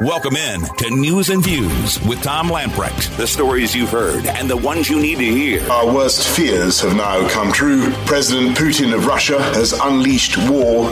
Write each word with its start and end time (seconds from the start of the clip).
Welcome 0.00 0.34
in 0.34 0.62
to 0.78 0.88
News 0.96 1.28
and 1.28 1.44
Views 1.44 2.02
with 2.06 2.22
Tom 2.22 2.48
Lamprecht. 2.48 3.14
The 3.18 3.26
stories 3.26 3.74
you've 3.74 3.90
heard 3.90 4.24
and 4.24 4.48
the 4.48 4.56
ones 4.56 4.88
you 4.88 4.98
need 4.98 5.18
to 5.18 5.24
hear. 5.26 5.70
Our 5.70 5.94
worst 5.94 6.26
fears 6.26 6.80
have 6.80 6.96
now 6.96 7.28
come 7.28 7.52
true. 7.52 7.92
President 8.06 8.56
Putin 8.56 8.94
of 8.94 9.04
Russia 9.04 9.42
has 9.52 9.74
unleashed 9.74 10.38
war. 10.48 10.90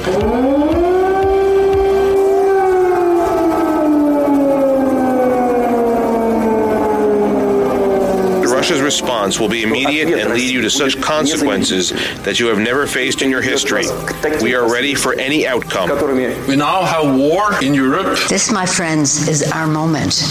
Russia's 8.69 8.85
response 8.85 9.41
will 9.41 9.49
be 9.49 9.63
immediate 9.63 10.09
and 10.09 10.35
lead 10.35 10.53
you 10.53 10.61
to 10.61 10.69
such 10.69 11.01
consequences 11.01 11.89
that 12.25 12.39
you 12.39 12.49
have 12.49 12.59
never 12.59 12.87
faced 12.87 13.23
in 13.23 13.31
your 13.31 13.41
history. 13.41 13.85
We 14.43 14.55
are 14.55 14.71
ready 14.71 14.95
for 14.95 15.15
any 15.15 15.47
outcome. 15.47 15.89
We 16.47 16.55
now 16.55 16.85
have 16.85 17.19
war 17.19 17.65
in 17.65 17.73
Europe. 17.73 18.19
This, 18.29 18.53
my 18.53 18.67
friends, 18.67 19.27
is 19.27 19.51
our 19.53 19.67
moment. 19.67 20.23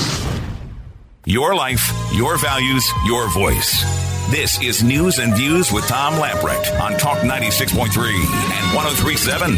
Your 1.26 1.56
life, 1.56 1.92
your 2.14 2.38
values, 2.38 2.88
your 3.08 3.28
voice. 3.32 3.82
This 4.30 4.62
is 4.62 4.84
News 4.84 5.18
and 5.18 5.36
Views 5.36 5.72
with 5.72 5.88
Tom 5.88 6.14
Lamprecht 6.14 6.80
on 6.80 6.92
Talk 7.00 7.18
96.3 7.20 7.88
and 7.88 8.76
1037. 8.76 9.58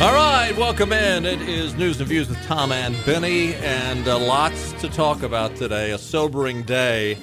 All 0.00 0.14
right, 0.14 0.56
welcome 0.56 0.92
in. 0.92 1.26
It 1.26 1.40
is 1.40 1.74
News 1.74 1.98
and 1.98 2.08
Views 2.08 2.28
with 2.28 2.40
Tom 2.44 2.70
and 2.70 2.94
Benny, 3.04 3.56
and 3.56 4.06
uh, 4.06 4.20
lots 4.20 4.70
to 4.74 4.88
talk 4.88 5.24
about 5.24 5.56
today. 5.56 5.90
A 5.90 5.98
sobering 5.98 6.62
day. 6.62 7.18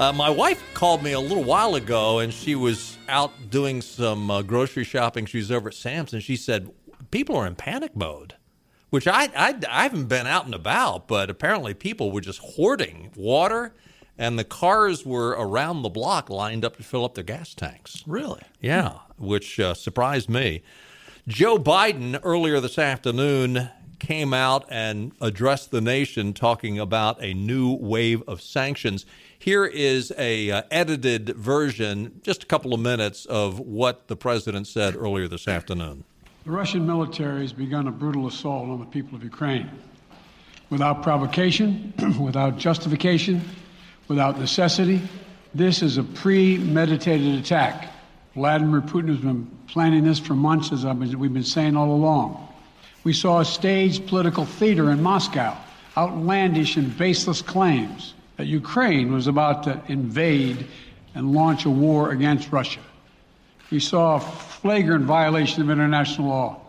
Uh, 0.00 0.10
my 0.10 0.30
wife 0.30 0.64
called 0.72 1.02
me 1.02 1.12
a 1.12 1.20
little 1.20 1.44
while 1.44 1.74
ago, 1.74 2.20
and 2.20 2.32
she 2.32 2.54
was 2.54 2.96
out 3.06 3.50
doing 3.50 3.82
some 3.82 4.30
uh, 4.30 4.40
grocery 4.40 4.82
shopping. 4.82 5.26
She 5.26 5.36
was 5.36 5.52
over 5.52 5.68
at 5.68 5.74
Sam's, 5.74 6.14
and 6.14 6.22
she 6.22 6.36
said 6.36 6.70
people 7.10 7.36
are 7.36 7.46
in 7.46 7.54
panic 7.54 7.94
mode, 7.94 8.34
which 8.88 9.06
I, 9.06 9.28
I 9.36 9.54
I 9.68 9.82
haven't 9.82 10.06
been 10.06 10.26
out 10.26 10.46
and 10.46 10.54
about, 10.54 11.06
but 11.06 11.28
apparently 11.28 11.74
people 11.74 12.12
were 12.12 12.22
just 12.22 12.38
hoarding 12.38 13.10
water, 13.14 13.74
and 14.16 14.38
the 14.38 14.44
cars 14.44 15.04
were 15.04 15.36
around 15.38 15.82
the 15.82 15.90
block 15.90 16.30
lined 16.30 16.64
up 16.64 16.78
to 16.78 16.82
fill 16.82 17.04
up 17.04 17.14
their 17.14 17.22
gas 17.22 17.54
tanks. 17.54 18.02
Really? 18.06 18.40
Yeah, 18.58 19.00
which 19.18 19.60
uh, 19.60 19.74
surprised 19.74 20.30
me. 20.30 20.62
Joe 21.28 21.58
Biden 21.58 22.18
earlier 22.22 22.58
this 22.58 22.78
afternoon 22.78 23.68
came 23.98 24.32
out 24.32 24.64
and 24.70 25.12
addressed 25.20 25.70
the 25.70 25.82
nation 25.82 26.32
talking 26.32 26.78
about 26.78 27.22
a 27.22 27.34
new 27.34 27.74
wave 27.74 28.22
of 28.26 28.40
sanctions. 28.40 29.04
Here 29.40 29.64
is 29.64 30.12
a 30.18 30.50
uh, 30.50 30.62
edited 30.70 31.30
version, 31.30 32.20
just 32.22 32.42
a 32.42 32.46
couple 32.46 32.74
of 32.74 32.80
minutes 32.80 33.24
of 33.24 33.58
what 33.58 34.06
the 34.06 34.14
president 34.14 34.66
said 34.66 34.94
earlier 34.94 35.28
this 35.28 35.48
afternoon. 35.48 36.04
The 36.44 36.50
Russian 36.50 36.86
military 36.86 37.40
has 37.40 37.54
begun 37.54 37.88
a 37.88 37.90
brutal 37.90 38.26
assault 38.26 38.68
on 38.68 38.80
the 38.80 38.84
people 38.84 39.16
of 39.16 39.24
Ukraine. 39.24 39.70
Without 40.68 41.02
provocation, 41.02 41.94
without 42.20 42.58
justification, 42.58 43.40
without 44.08 44.38
necessity, 44.38 45.00
this 45.54 45.80
is 45.80 45.96
a 45.96 46.02
premeditated 46.02 47.36
attack. 47.36 47.94
Vladimir 48.34 48.82
Putin 48.82 49.08
has 49.08 49.20
been 49.20 49.50
planning 49.68 50.04
this 50.04 50.18
for 50.18 50.34
months, 50.34 50.70
as 50.70 50.84
been, 50.84 51.18
we've 51.18 51.32
been 51.32 51.42
saying 51.42 51.78
all 51.78 51.92
along. 51.92 52.46
We 53.04 53.14
saw 53.14 53.40
a 53.40 53.46
staged 53.46 54.06
political 54.06 54.44
theater 54.44 54.90
in 54.90 55.02
Moscow, 55.02 55.56
outlandish 55.96 56.76
and 56.76 56.94
baseless 56.98 57.40
claims 57.40 58.12
Ukraine 58.46 59.12
was 59.12 59.26
about 59.26 59.64
to 59.64 59.80
invade 59.88 60.66
and 61.14 61.32
launch 61.32 61.64
a 61.64 61.70
war 61.70 62.10
against 62.10 62.52
Russia. 62.52 62.80
We 63.70 63.80
saw 63.80 64.16
a 64.16 64.20
flagrant 64.20 65.04
violation 65.04 65.62
of 65.62 65.70
international 65.70 66.28
law 66.28 66.60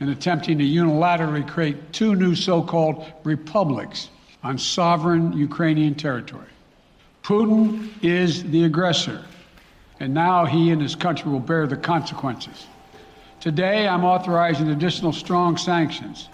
in 0.00 0.08
attempting 0.08 0.58
to 0.58 0.64
unilaterally 0.64 1.46
create 1.46 1.92
two 1.92 2.14
new 2.14 2.34
so 2.34 2.62
called 2.62 3.04
republics 3.24 4.10
on 4.42 4.58
sovereign 4.58 5.32
Ukrainian 5.32 5.94
territory. 5.94 6.46
Putin 7.22 7.88
is 8.02 8.44
the 8.44 8.64
aggressor, 8.64 9.24
and 10.00 10.12
now 10.12 10.44
he 10.44 10.70
and 10.70 10.82
his 10.82 10.94
country 10.94 11.30
will 11.30 11.40
bear 11.40 11.66
the 11.66 11.76
consequences. 11.76 12.66
Today, 13.40 13.88
I'm 13.88 14.04
authorizing 14.04 14.68
additional 14.68 15.12
strong 15.12 15.56
sanctions 15.56 16.28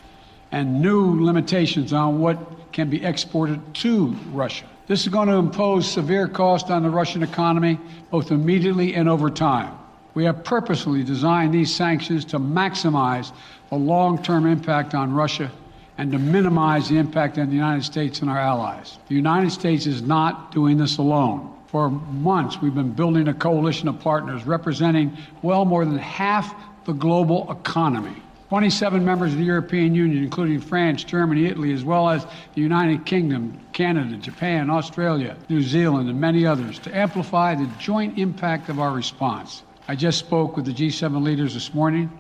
and 0.52 0.80
new 0.80 1.24
limitations 1.24 1.92
on 1.92 2.20
what 2.20 2.38
can 2.72 2.90
be 2.90 3.04
exported 3.04 3.60
to 3.74 4.08
Russia. 4.32 4.66
This 4.86 5.02
is 5.02 5.08
going 5.08 5.28
to 5.28 5.34
impose 5.34 5.90
severe 5.90 6.26
cost 6.26 6.70
on 6.70 6.82
the 6.82 6.90
Russian 6.90 7.22
economy, 7.22 7.78
both 8.10 8.32
immediately 8.32 8.94
and 8.94 9.08
over 9.08 9.30
time. 9.30 9.76
We 10.14 10.24
have 10.24 10.42
purposely 10.42 11.04
designed 11.04 11.54
these 11.54 11.72
sanctions 11.72 12.24
to 12.26 12.38
maximize 12.38 13.32
the 13.68 13.76
long 13.76 14.22
term 14.22 14.46
impact 14.46 14.94
on 14.94 15.12
Russia 15.12 15.50
and 15.96 16.10
to 16.12 16.18
minimize 16.18 16.88
the 16.88 16.98
impact 16.98 17.38
on 17.38 17.50
the 17.50 17.54
United 17.54 17.84
States 17.84 18.20
and 18.20 18.30
our 18.30 18.38
allies. 18.38 18.98
The 19.08 19.14
United 19.14 19.50
States 19.52 19.86
is 19.86 20.02
not 20.02 20.50
doing 20.50 20.76
this 20.76 20.98
alone. 20.98 21.54
For 21.66 21.88
months, 21.88 22.60
we've 22.60 22.74
been 22.74 22.92
building 22.92 23.28
a 23.28 23.34
coalition 23.34 23.86
of 23.86 24.00
partners 24.00 24.44
representing 24.44 25.16
well 25.42 25.64
more 25.64 25.84
than 25.84 25.98
half 25.98 26.52
the 26.84 26.92
global 26.92 27.52
economy. 27.52 28.20
27 28.50 29.04
members 29.04 29.30
of 29.30 29.38
the 29.38 29.44
European 29.44 29.94
Union, 29.94 30.24
including 30.24 30.60
France, 30.60 31.04
Germany, 31.04 31.44
Italy, 31.46 31.72
as 31.72 31.84
well 31.84 32.08
as 32.08 32.26
the 32.56 32.60
United 32.60 33.06
Kingdom, 33.06 33.56
Canada, 33.72 34.16
Japan, 34.16 34.68
Australia, 34.68 35.36
New 35.48 35.62
Zealand, 35.62 36.10
and 36.10 36.20
many 36.20 36.44
others, 36.44 36.80
to 36.80 36.92
amplify 36.92 37.54
the 37.54 37.70
joint 37.78 38.18
impact 38.18 38.68
of 38.68 38.80
our 38.80 38.90
response. 38.90 39.62
I 39.86 39.94
just 39.94 40.18
spoke 40.18 40.56
with 40.56 40.64
the 40.64 40.72
G7 40.72 41.22
leaders 41.22 41.54
this 41.54 41.72
morning, 41.72 42.10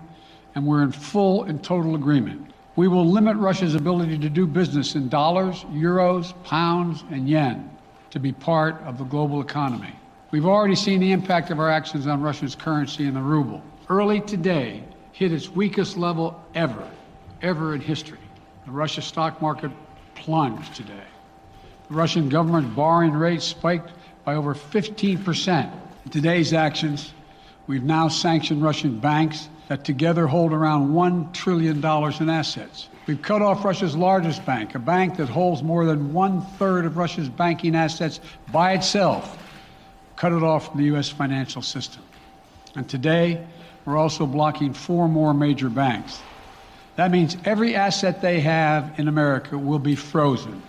and 0.54 0.64
we're 0.64 0.84
in 0.84 0.92
full 0.92 1.42
and 1.42 1.60
total 1.64 1.96
agreement. 1.96 2.52
We 2.76 2.86
will 2.86 3.10
limit 3.10 3.36
Russia's 3.36 3.74
ability 3.74 4.16
to 4.18 4.28
do 4.28 4.46
business 4.46 4.94
in 4.94 5.08
dollars, 5.08 5.64
euros, 5.72 6.32
pounds, 6.44 7.02
and 7.10 7.28
yen 7.28 7.68
to 8.10 8.20
be 8.20 8.30
part 8.30 8.80
of 8.82 8.98
the 8.98 9.04
global 9.04 9.40
economy. 9.40 9.96
We've 10.30 10.46
already 10.46 10.76
seen 10.76 11.00
the 11.00 11.10
impact 11.10 11.50
of 11.50 11.58
our 11.58 11.68
actions 11.68 12.06
on 12.06 12.22
Russia's 12.22 12.54
currency 12.54 13.08
and 13.08 13.16
the 13.16 13.20
ruble. 13.20 13.64
Early 13.88 14.20
today, 14.20 14.84
hit 15.20 15.32
its 15.32 15.50
weakest 15.50 15.98
level 15.98 16.42
ever, 16.54 16.88
ever 17.42 17.74
in 17.74 17.80
history. 17.82 18.16
The 18.64 18.70
Russia 18.70 19.02
stock 19.02 19.42
market 19.42 19.70
plunged 20.14 20.74
today. 20.74 21.04
The 21.88 21.94
Russian 21.94 22.30
government 22.30 22.74
borrowing 22.74 23.12
rate 23.12 23.42
spiked 23.42 23.90
by 24.24 24.34
over 24.34 24.54
15%. 24.54 25.72
In 26.06 26.10
today's 26.10 26.54
actions, 26.54 27.12
we've 27.66 27.82
now 27.82 28.08
sanctioned 28.08 28.62
Russian 28.62 28.98
banks 28.98 29.50
that 29.68 29.84
together 29.84 30.26
hold 30.26 30.54
around 30.54 30.94
$1 30.94 31.34
trillion 31.34 31.84
in 31.84 32.30
assets. 32.30 32.88
We've 33.06 33.20
cut 33.20 33.42
off 33.42 33.62
Russia's 33.62 33.94
largest 33.94 34.46
bank, 34.46 34.74
a 34.74 34.78
bank 34.78 35.18
that 35.18 35.28
holds 35.28 35.62
more 35.62 35.84
than 35.84 36.14
one 36.14 36.40
third 36.40 36.86
of 36.86 36.96
Russia's 36.96 37.28
banking 37.28 37.76
assets 37.76 38.20
by 38.50 38.72
itself, 38.72 39.36
cut 40.16 40.32
it 40.32 40.42
off 40.42 40.70
from 40.70 40.78
the 40.78 40.84
U.S. 40.84 41.10
financial 41.10 41.60
system. 41.60 42.02
And 42.74 42.88
today, 42.88 43.46
we're 43.84 43.96
also 43.96 44.26
blocking 44.26 44.72
four 44.72 45.08
more 45.08 45.34
major 45.34 45.68
banks. 45.68 46.20
That 46.96 47.10
means 47.10 47.36
every 47.44 47.74
asset 47.74 48.20
they 48.20 48.40
have 48.40 48.98
in 48.98 49.08
America 49.08 49.56
will 49.56 49.78
be 49.78 49.96
frozen. 49.96 50.62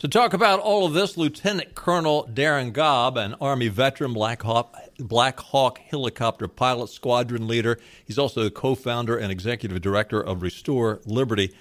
To 0.00 0.08
talk 0.08 0.32
about 0.32 0.60
all 0.60 0.86
of 0.86 0.94
this, 0.94 1.18
Lieutenant 1.18 1.74
Colonel 1.74 2.22
Darin 2.22 2.72
Gaab, 2.72 3.18
an 3.18 3.34
Army 3.38 3.68
veteran, 3.68 4.14
Black 4.14 4.42
Hawk, 4.42 4.74
Black 4.98 5.38
Hawk 5.38 5.78
helicopter 5.78 6.48
pilot, 6.48 6.88
squadron 6.88 7.46
leader. 7.46 7.78
He's 8.02 8.18
also 8.18 8.48
co 8.48 8.74
founder 8.74 9.18
and 9.18 9.30
executive 9.30 9.78
director 9.82 10.18
of 10.18 10.40
Restore 10.40 11.00
Liberty. 11.04 11.54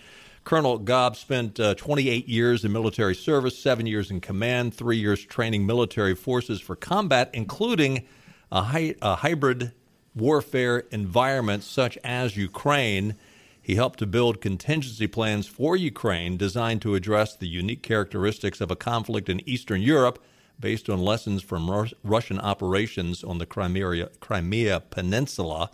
Colonel 0.45 0.79
Gaab 0.79 1.17
spent 1.17 1.59
uh, 1.59 1.75
28 1.75 2.29
years 2.29 2.63
in 2.63 2.71
military 2.71 3.13
service, 3.13 3.57
seven 3.57 3.85
years 3.85 4.09
in 4.09 4.21
command, 4.21 4.73
three 4.73 4.97
years 4.97 5.23
training 5.25 5.65
military 5.65 6.15
forces 6.15 6.61
for 6.61 6.77
combat, 6.77 7.29
including 7.33 8.07
a, 8.51 8.63
hy- 8.63 8.95
a 9.01 9.15
hybrid 9.15 9.73
warfare 10.15 10.79
environment 10.91 11.63
such 11.63 11.97
as 12.03 12.35
Ukraine. 12.37 13.15
He 13.61 13.75
helped 13.75 13.99
to 13.99 14.07
build 14.07 14.41
contingency 14.41 15.07
plans 15.07 15.47
for 15.47 15.75
Ukraine 15.75 16.37
designed 16.37 16.81
to 16.81 16.95
address 16.95 17.35
the 17.35 17.47
unique 17.47 17.83
characteristics 17.83 18.61
of 18.61 18.71
a 18.71 18.75
conflict 18.75 19.29
in 19.29 19.47
Eastern 19.47 19.81
Europe 19.81 20.23
based 20.59 20.89
on 20.89 20.99
lessons 20.99 21.41
from 21.41 21.69
Rus- 21.69 21.93
Russian 22.03 22.39
operations 22.39 23.23
on 23.23 23.37
the 23.37 23.45
Crimea, 23.45 24.09
Crimea 24.19 24.81
Peninsula. 24.89 25.69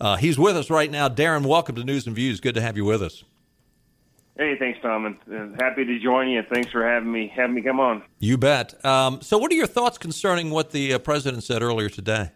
Uh, 0.00 0.16
he's 0.16 0.38
with 0.38 0.56
us 0.56 0.70
right 0.70 0.90
now. 0.90 1.08
Darin, 1.08 1.44
welcome 1.44 1.76
to 1.76 1.84
News 1.84 2.06
and 2.06 2.14
Views. 2.14 2.40
Good 2.40 2.54
to 2.54 2.60
have 2.60 2.76
you 2.76 2.84
with 2.84 3.02
us. 3.02 3.24
Hey, 4.38 4.56
thanks, 4.56 4.78
Tom, 4.80 5.04
and 5.04 5.60
happy 5.60 5.84
to 5.84 5.98
join 5.98 6.28
you. 6.28 6.44
Thanks 6.48 6.70
for 6.70 6.86
having 6.86 7.10
me 7.10 7.26
having 7.34 7.56
me 7.56 7.62
come 7.62 7.80
on. 7.80 8.04
You 8.20 8.38
bet. 8.38 8.84
Um, 8.86 9.20
so, 9.20 9.36
what 9.36 9.50
are 9.50 9.56
your 9.56 9.66
thoughts 9.66 9.98
concerning 9.98 10.50
what 10.50 10.70
the 10.70 10.94
uh, 10.94 10.98
president 11.00 11.42
said 11.42 11.60
earlier 11.60 11.88
today? 11.88 12.30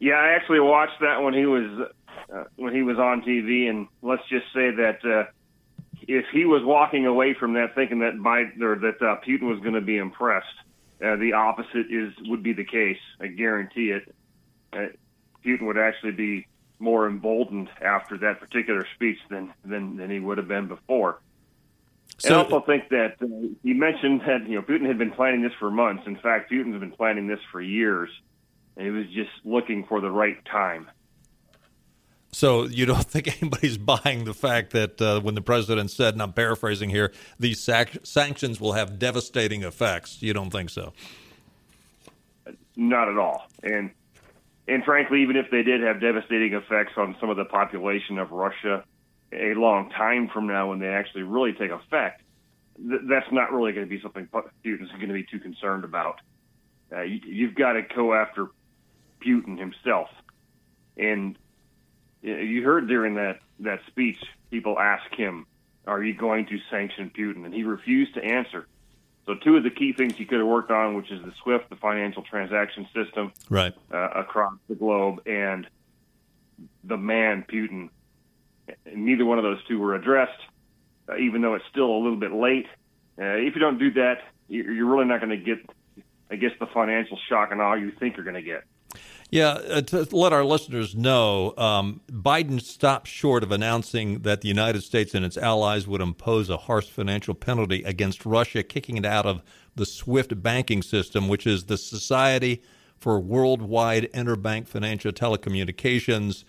Yeah, 0.00 0.14
I 0.14 0.30
actually 0.30 0.58
watched 0.58 1.00
that 1.02 1.22
when 1.22 1.34
he 1.34 1.46
was 1.46 1.88
uh, 2.34 2.44
when 2.56 2.74
he 2.74 2.82
was 2.82 2.98
on 2.98 3.22
TV, 3.22 3.70
and 3.70 3.86
let's 4.02 4.22
just 4.28 4.46
say 4.52 4.72
that 4.72 4.98
uh, 5.04 5.30
if 6.08 6.24
he 6.32 6.44
was 6.46 6.62
walking 6.64 7.06
away 7.06 7.32
from 7.38 7.52
that 7.52 7.76
thinking 7.76 8.00
that 8.00 8.14
Biden 8.14 8.60
or 8.60 8.74
that 8.74 9.00
uh, 9.00 9.20
Putin 9.24 9.42
was 9.42 9.60
going 9.60 9.74
to 9.74 9.80
be 9.80 9.98
impressed, 9.98 10.46
uh, 11.00 11.14
the 11.14 11.32
opposite 11.32 11.86
is 11.90 12.12
would 12.22 12.42
be 12.42 12.54
the 12.54 12.64
case. 12.64 12.98
I 13.20 13.28
guarantee 13.28 13.92
it. 13.92 14.12
Uh, 14.72 14.86
Putin 15.46 15.68
would 15.68 15.78
actually 15.78 16.12
be 16.12 16.48
more 16.80 17.06
emboldened 17.06 17.68
after 17.80 18.18
that 18.18 18.40
particular 18.40 18.86
speech 18.94 19.18
than 19.28 19.52
than, 19.64 19.96
than 19.96 20.10
he 20.10 20.18
would 20.18 20.38
have 20.38 20.48
been 20.48 20.66
before. 20.66 21.20
So, 22.18 22.28
and 22.28 22.36
I 22.36 22.42
also 22.42 22.60
think 22.66 22.88
that 22.90 23.14
uh, 23.22 23.48
he 23.62 23.72
mentioned 23.72 24.22
that 24.26 24.48
you 24.48 24.56
know 24.56 24.62
Putin 24.62 24.86
had 24.86 24.98
been 24.98 25.12
planning 25.12 25.42
this 25.42 25.52
for 25.58 25.70
months. 25.70 26.02
In 26.06 26.16
fact, 26.16 26.50
Putin's 26.50 26.78
been 26.78 26.92
planning 26.92 27.26
this 27.26 27.40
for 27.50 27.60
years, 27.60 28.10
and 28.76 28.84
he 28.84 28.90
was 28.90 29.06
just 29.06 29.30
looking 29.44 29.84
for 29.84 30.00
the 30.00 30.10
right 30.10 30.44
time. 30.44 30.90
So 32.32 32.64
you 32.64 32.86
don't 32.86 33.04
think 33.06 33.40
anybody's 33.40 33.78
buying 33.78 34.24
the 34.24 34.34
fact 34.34 34.72
that 34.72 35.00
uh, 35.00 35.20
when 35.20 35.34
the 35.34 35.42
president 35.42 35.90
said, 35.90 36.14
and 36.14 36.22
I'm 36.22 36.32
paraphrasing 36.32 36.90
here, 36.90 37.12
these 37.38 37.60
sac- 37.60 37.98
sanctions 38.02 38.60
will 38.60 38.72
have 38.72 38.98
devastating 38.98 39.62
effects. 39.62 40.22
You 40.22 40.32
don't 40.32 40.50
think 40.50 40.70
so? 40.70 40.92
Not 42.76 43.08
at 43.08 43.18
all. 43.18 43.46
And 43.62 43.90
and 44.70 44.84
frankly, 44.84 45.22
even 45.22 45.36
if 45.36 45.50
they 45.50 45.62
did 45.62 45.82
have 45.82 46.00
devastating 46.00 46.54
effects 46.54 46.92
on 46.96 47.16
some 47.20 47.28
of 47.28 47.36
the 47.36 47.44
population 47.44 48.18
of 48.18 48.30
Russia, 48.30 48.84
a 49.32 49.54
long 49.54 49.90
time 49.90 50.28
from 50.32 50.46
now 50.46 50.70
when 50.70 50.78
they 50.78 50.86
actually 50.86 51.24
really 51.24 51.52
take 51.52 51.72
effect, 51.72 52.22
th- 52.76 53.00
that's 53.08 53.30
not 53.32 53.52
really 53.52 53.72
going 53.72 53.84
to 53.84 53.90
be 53.90 54.00
something 54.00 54.28
Putin's 54.64 54.90
going 54.92 55.08
to 55.08 55.12
be 55.12 55.24
too 55.24 55.40
concerned 55.40 55.82
about. 55.82 56.20
Uh, 56.92 57.02
you, 57.02 57.20
you've 57.24 57.54
got 57.56 57.72
to 57.72 57.82
go 57.82 58.14
after 58.14 58.46
Putin 59.20 59.58
himself. 59.58 60.08
And 60.96 61.36
you 62.22 62.62
heard 62.62 62.86
during 62.86 63.14
that, 63.14 63.40
that 63.60 63.80
speech, 63.88 64.18
people 64.52 64.78
ask 64.78 65.12
him, 65.16 65.46
Are 65.86 66.02
you 66.02 66.14
going 66.14 66.46
to 66.46 66.58
sanction 66.70 67.10
Putin? 67.16 67.44
And 67.44 67.52
he 67.52 67.64
refused 67.64 68.14
to 68.14 68.22
answer. 68.22 68.68
So, 69.30 69.36
two 69.36 69.56
of 69.56 69.62
the 69.62 69.70
key 69.70 69.92
things 69.92 70.16
he 70.16 70.24
could 70.24 70.38
have 70.38 70.48
worked 70.48 70.72
on, 70.72 70.96
which 70.96 71.08
is 71.12 71.22
the 71.22 71.32
SWIFT, 71.44 71.70
the 71.70 71.76
financial 71.76 72.24
transaction 72.24 72.88
system, 72.92 73.32
right 73.48 73.72
uh, 73.92 74.08
across 74.16 74.54
the 74.68 74.74
globe, 74.74 75.20
and 75.24 75.68
the 76.82 76.96
man 76.96 77.44
Putin 77.48 77.90
neither 78.92 79.24
one 79.24 79.38
of 79.38 79.44
those 79.44 79.62
two 79.68 79.78
were 79.78 79.94
addressed, 79.94 80.40
uh, 81.08 81.16
even 81.16 81.42
though 81.42 81.54
it's 81.54 81.64
still 81.70 81.90
a 81.90 82.00
little 82.00 82.16
bit 82.16 82.32
late. 82.32 82.66
Uh, 83.20 83.36
if 83.36 83.54
you 83.54 83.60
don't 83.60 83.78
do 83.78 83.92
that, 83.92 84.18
you're 84.48 84.86
really 84.86 85.04
not 85.04 85.20
going 85.20 85.30
to 85.30 85.36
get, 85.36 85.58
I 86.28 86.34
guess, 86.34 86.50
the 86.58 86.66
financial 86.66 87.16
shock 87.28 87.52
and 87.52 87.60
awe 87.60 87.74
you 87.74 87.92
think 87.92 88.16
you're 88.16 88.24
going 88.24 88.34
to 88.34 88.42
get. 88.42 88.64
Yeah, 89.30 89.50
uh, 89.50 89.80
to 89.82 90.08
let 90.10 90.32
our 90.32 90.44
listeners 90.44 90.96
know, 90.96 91.54
um, 91.56 92.00
Biden 92.10 92.60
stopped 92.60 93.06
short 93.06 93.44
of 93.44 93.52
announcing 93.52 94.20
that 94.22 94.40
the 94.40 94.48
United 94.48 94.82
States 94.82 95.14
and 95.14 95.24
its 95.24 95.36
allies 95.36 95.86
would 95.86 96.00
impose 96.00 96.50
a 96.50 96.56
harsh 96.56 96.88
financial 96.88 97.34
penalty 97.34 97.84
against 97.84 98.26
Russia, 98.26 98.64
kicking 98.64 98.96
it 98.96 99.04
out 99.04 99.26
of 99.26 99.42
the 99.76 99.86
SWIFT 99.86 100.42
banking 100.42 100.82
system, 100.82 101.28
which 101.28 101.46
is 101.46 101.66
the 101.66 101.78
Society 101.78 102.60
for 102.98 103.20
Worldwide 103.20 104.12
Interbank 104.12 104.66
Financial 104.66 105.12
Telecommunications. 105.12 106.42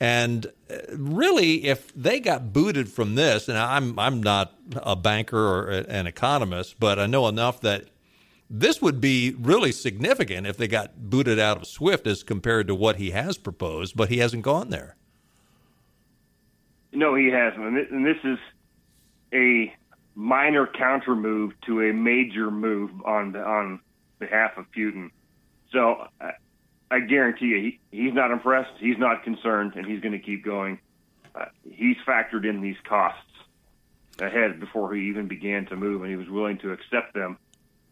And 0.00 0.46
uh, 0.70 0.76
really, 0.96 1.66
if 1.66 1.92
they 1.94 2.20
got 2.20 2.54
booted 2.54 2.88
from 2.88 3.16
this, 3.16 3.48
and 3.48 3.58
I'm 3.58 3.98
I'm 3.98 4.22
not 4.22 4.54
a 4.76 4.96
banker 4.96 5.38
or 5.38 5.68
an 5.68 6.06
economist, 6.06 6.80
but 6.80 6.98
I 6.98 7.06
know 7.06 7.28
enough 7.28 7.60
that 7.62 7.88
this 8.50 8.80
would 8.80 9.00
be 9.00 9.34
really 9.38 9.72
significant 9.72 10.46
if 10.46 10.56
they 10.56 10.68
got 10.68 11.10
booted 11.10 11.38
out 11.38 11.58
of 11.58 11.66
Swift 11.66 12.06
as 12.06 12.22
compared 12.22 12.66
to 12.68 12.74
what 12.74 12.96
he 12.96 13.10
has 13.10 13.36
proposed, 13.36 13.96
but 13.96 14.08
he 14.08 14.18
hasn't 14.18 14.42
gone 14.42 14.70
there. 14.70 14.96
No, 16.92 17.14
he 17.14 17.28
hasn't, 17.28 17.90
and 17.90 18.06
this 18.06 18.16
is 18.24 18.38
a 19.32 19.74
minor 20.14 20.66
counter 20.66 21.14
move 21.14 21.52
to 21.66 21.82
a 21.82 21.92
major 21.92 22.50
move 22.50 22.90
on 23.04 23.36
on 23.36 23.80
behalf 24.18 24.56
of 24.56 24.64
Putin. 24.72 25.10
So 25.70 26.08
I 26.90 27.00
guarantee 27.00 27.46
you, 27.46 27.60
he, 27.90 28.04
he's 28.04 28.14
not 28.14 28.30
impressed. 28.30 28.72
He's 28.78 28.98
not 28.98 29.22
concerned, 29.22 29.74
and 29.76 29.86
he's 29.86 30.00
going 30.00 30.12
to 30.12 30.18
keep 30.18 30.44
going. 30.44 30.78
Uh, 31.34 31.46
he's 31.70 31.96
factored 32.06 32.48
in 32.48 32.62
these 32.62 32.76
costs 32.88 33.20
ahead 34.18 34.58
before 34.58 34.94
he 34.94 35.02
even 35.08 35.28
began 35.28 35.66
to 35.66 35.76
move, 35.76 36.02
and 36.02 36.10
he 36.10 36.16
was 36.16 36.28
willing 36.28 36.58
to 36.58 36.72
accept 36.72 37.14
them, 37.14 37.38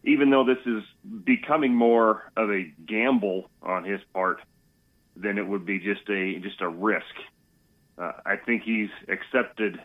even 0.06 0.30
though 0.30 0.44
this 0.44 0.64
is 0.64 0.82
becoming 1.24 1.74
more 1.74 2.30
of 2.36 2.50
a 2.50 2.72
gamble 2.86 3.50
on 3.60 3.84
his 3.84 4.00
part 4.14 4.40
than 5.16 5.36
it 5.36 5.46
would 5.46 5.66
be 5.66 5.78
just 5.78 6.08
a 6.08 6.38
just 6.38 6.60
a 6.60 6.68
risk. 6.68 7.04
Uh, 7.98 8.12
I 8.24 8.36
think 8.36 8.62
he's 8.62 8.90
accepted 9.08 9.80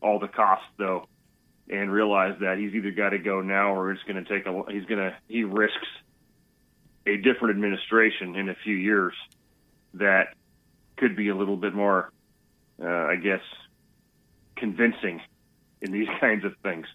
all 0.00 0.18
the 0.18 0.28
costs 0.28 0.66
though, 0.78 1.06
and 1.68 1.90
realized 1.90 2.40
that 2.40 2.58
he's 2.58 2.74
either 2.74 2.92
got 2.92 3.10
to 3.10 3.18
go 3.18 3.40
now 3.40 3.74
or 3.74 3.90
it's 3.90 4.02
going 4.04 4.22
to 4.22 4.30
take 4.30 4.46
a. 4.46 4.62
He's 4.70 4.84
going 4.84 5.00
to 5.00 5.16
he 5.28 5.42
risks 5.44 5.88
a 7.06 7.16
different 7.16 7.50
administration 7.50 8.36
in 8.36 8.48
a 8.48 8.54
few 8.62 8.76
years 8.76 9.14
that 9.94 10.28
could 10.96 11.16
be 11.16 11.28
a 11.28 11.34
little 11.34 11.56
bit 11.56 11.74
more, 11.74 12.10
uh, 12.82 12.86
I 12.86 13.16
guess, 13.16 13.42
convincing 14.56 15.20
in 15.82 15.90
these 15.90 16.08
kinds 16.20 16.44
of 16.44 16.54
things. 16.62 16.86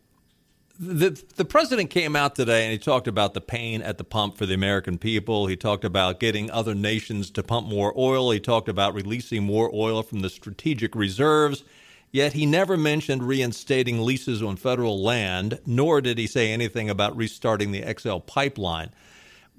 The 0.79 1.21
the 1.35 1.43
president 1.43 1.89
came 1.89 2.15
out 2.15 2.35
today 2.35 2.63
and 2.63 2.71
he 2.71 2.77
talked 2.77 3.07
about 3.07 3.33
the 3.33 3.41
pain 3.41 3.81
at 3.81 3.97
the 3.97 4.05
pump 4.05 4.37
for 4.37 4.45
the 4.45 4.53
American 4.53 4.97
people. 4.97 5.47
He 5.47 5.57
talked 5.57 5.83
about 5.83 6.21
getting 6.21 6.49
other 6.49 6.73
nations 6.73 7.29
to 7.31 7.43
pump 7.43 7.67
more 7.67 7.93
oil. 7.97 8.31
He 8.31 8.39
talked 8.39 8.69
about 8.69 8.93
releasing 8.93 9.43
more 9.43 9.69
oil 9.73 10.03
from 10.03 10.21
the 10.21 10.29
strategic 10.29 10.95
reserves. 10.95 11.65
Yet 12.11 12.33
he 12.33 12.45
never 12.45 12.77
mentioned 12.77 13.23
reinstating 13.23 14.03
leases 14.03 14.41
on 14.41 14.55
federal 14.55 15.03
land, 15.03 15.59
nor 15.65 16.01
did 16.01 16.17
he 16.17 16.25
say 16.25 16.51
anything 16.51 16.89
about 16.89 17.15
restarting 17.15 17.71
the 17.71 17.83
XL 17.99 18.19
pipeline 18.19 18.91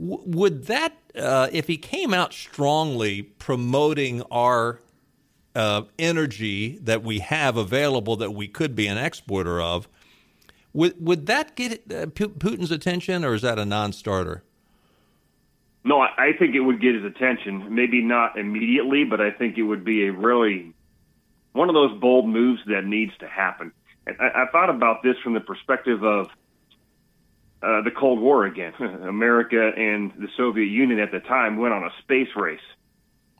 would 0.00 0.66
that, 0.66 0.94
uh, 1.14 1.48
if 1.52 1.66
he 1.66 1.76
came 1.76 2.14
out 2.14 2.32
strongly 2.32 3.22
promoting 3.22 4.22
our 4.30 4.80
uh, 5.54 5.82
energy 5.98 6.78
that 6.78 7.02
we 7.02 7.18
have 7.18 7.56
available 7.56 8.16
that 8.16 8.30
we 8.30 8.48
could 8.48 8.74
be 8.74 8.86
an 8.86 8.96
exporter 8.96 9.60
of, 9.60 9.88
would 10.72 10.94
would 11.04 11.26
that 11.26 11.56
get 11.56 11.72
uh, 11.90 12.06
Putin's 12.06 12.70
attention, 12.70 13.24
or 13.24 13.34
is 13.34 13.42
that 13.42 13.58
a 13.58 13.64
non-starter? 13.64 14.42
No, 15.82 16.00
I 16.00 16.32
think 16.38 16.54
it 16.54 16.60
would 16.60 16.80
get 16.80 16.94
his 16.94 17.04
attention. 17.04 17.74
Maybe 17.74 18.02
not 18.02 18.38
immediately, 18.38 19.04
but 19.04 19.20
I 19.20 19.30
think 19.30 19.56
it 19.56 19.62
would 19.62 19.84
be 19.84 20.06
a 20.06 20.12
really 20.12 20.74
one 21.52 21.68
of 21.68 21.74
those 21.74 21.98
bold 22.00 22.28
moves 22.28 22.60
that 22.66 22.84
needs 22.84 23.12
to 23.20 23.26
happen. 23.26 23.72
I, 24.06 24.42
I 24.42 24.46
thought 24.52 24.70
about 24.70 25.02
this 25.02 25.16
from 25.24 25.34
the 25.34 25.40
perspective 25.40 26.04
of 26.04 26.26
uh, 27.62 27.82
the 27.82 27.90
Cold 27.90 28.20
War 28.20 28.46
again. 28.46 28.72
America 28.78 29.72
and 29.76 30.12
the 30.18 30.28
Soviet 30.36 30.66
Union 30.66 31.00
at 31.00 31.12
the 31.12 31.20
time 31.20 31.58
went 31.58 31.74
on 31.74 31.84
a 31.84 31.90
space 32.02 32.28
race. 32.36 32.60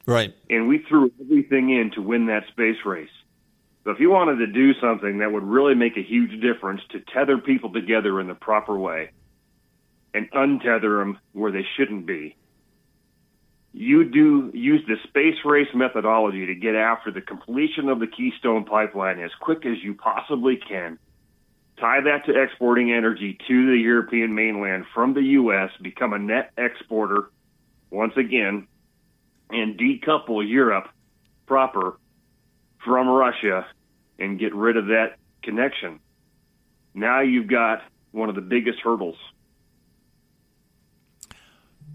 Right. 0.06 0.34
And 0.48 0.66
we 0.66 0.78
threw 0.88 1.12
everything 1.20 1.70
in 1.70 1.90
to 1.92 2.02
win 2.02 2.26
that 2.26 2.46
space 2.48 2.78
race. 2.84 3.10
So 3.84 3.90
if 3.90 4.00
you 4.00 4.10
wanted 4.10 4.36
to 4.36 4.46
do 4.46 4.74
something 4.80 5.18
that 5.18 5.32
would 5.32 5.42
really 5.42 5.74
make 5.74 5.96
a 5.96 6.02
huge 6.02 6.40
difference 6.40 6.82
to 6.90 7.00
tether 7.00 7.38
people 7.38 7.72
together 7.72 8.20
in 8.20 8.28
the 8.28 8.34
proper 8.34 8.78
way 8.78 9.10
and 10.12 10.30
untether 10.32 11.00
them 11.00 11.18
where 11.32 11.50
they 11.50 11.64
shouldn't 11.76 12.06
be, 12.06 12.36
you 13.72 14.04
do 14.04 14.50
use 14.52 14.82
the 14.86 14.96
space 15.08 15.36
race 15.44 15.68
methodology 15.74 16.46
to 16.46 16.54
get 16.54 16.74
after 16.74 17.10
the 17.10 17.20
completion 17.20 17.88
of 17.88 18.00
the 18.00 18.06
Keystone 18.06 18.64
pipeline 18.64 19.20
as 19.20 19.30
quick 19.40 19.64
as 19.64 19.82
you 19.82 19.94
possibly 19.94 20.56
can 20.56 20.98
tie 21.80 22.00
that 22.02 22.26
to 22.26 22.42
exporting 22.42 22.92
energy 22.92 23.38
to 23.48 23.66
the 23.70 23.78
European 23.78 24.34
mainland 24.34 24.84
from 24.94 25.14
the 25.14 25.22
U.S., 25.22 25.70
become 25.80 26.12
a 26.12 26.18
net 26.18 26.52
exporter 26.58 27.30
once 27.90 28.12
again, 28.16 28.68
and 29.48 29.78
decouple 29.78 30.46
Europe 30.46 30.88
proper 31.46 31.98
from 32.84 33.08
Russia 33.08 33.66
and 34.20 34.38
get 34.38 34.54
rid 34.54 34.76
of 34.76 34.86
that 34.86 35.16
connection. 35.42 35.98
Now 36.94 37.20
you've 37.20 37.48
got 37.48 37.82
one 38.12 38.28
of 38.28 38.34
the 38.34 38.40
biggest 38.40 38.78
hurdles. 38.80 39.16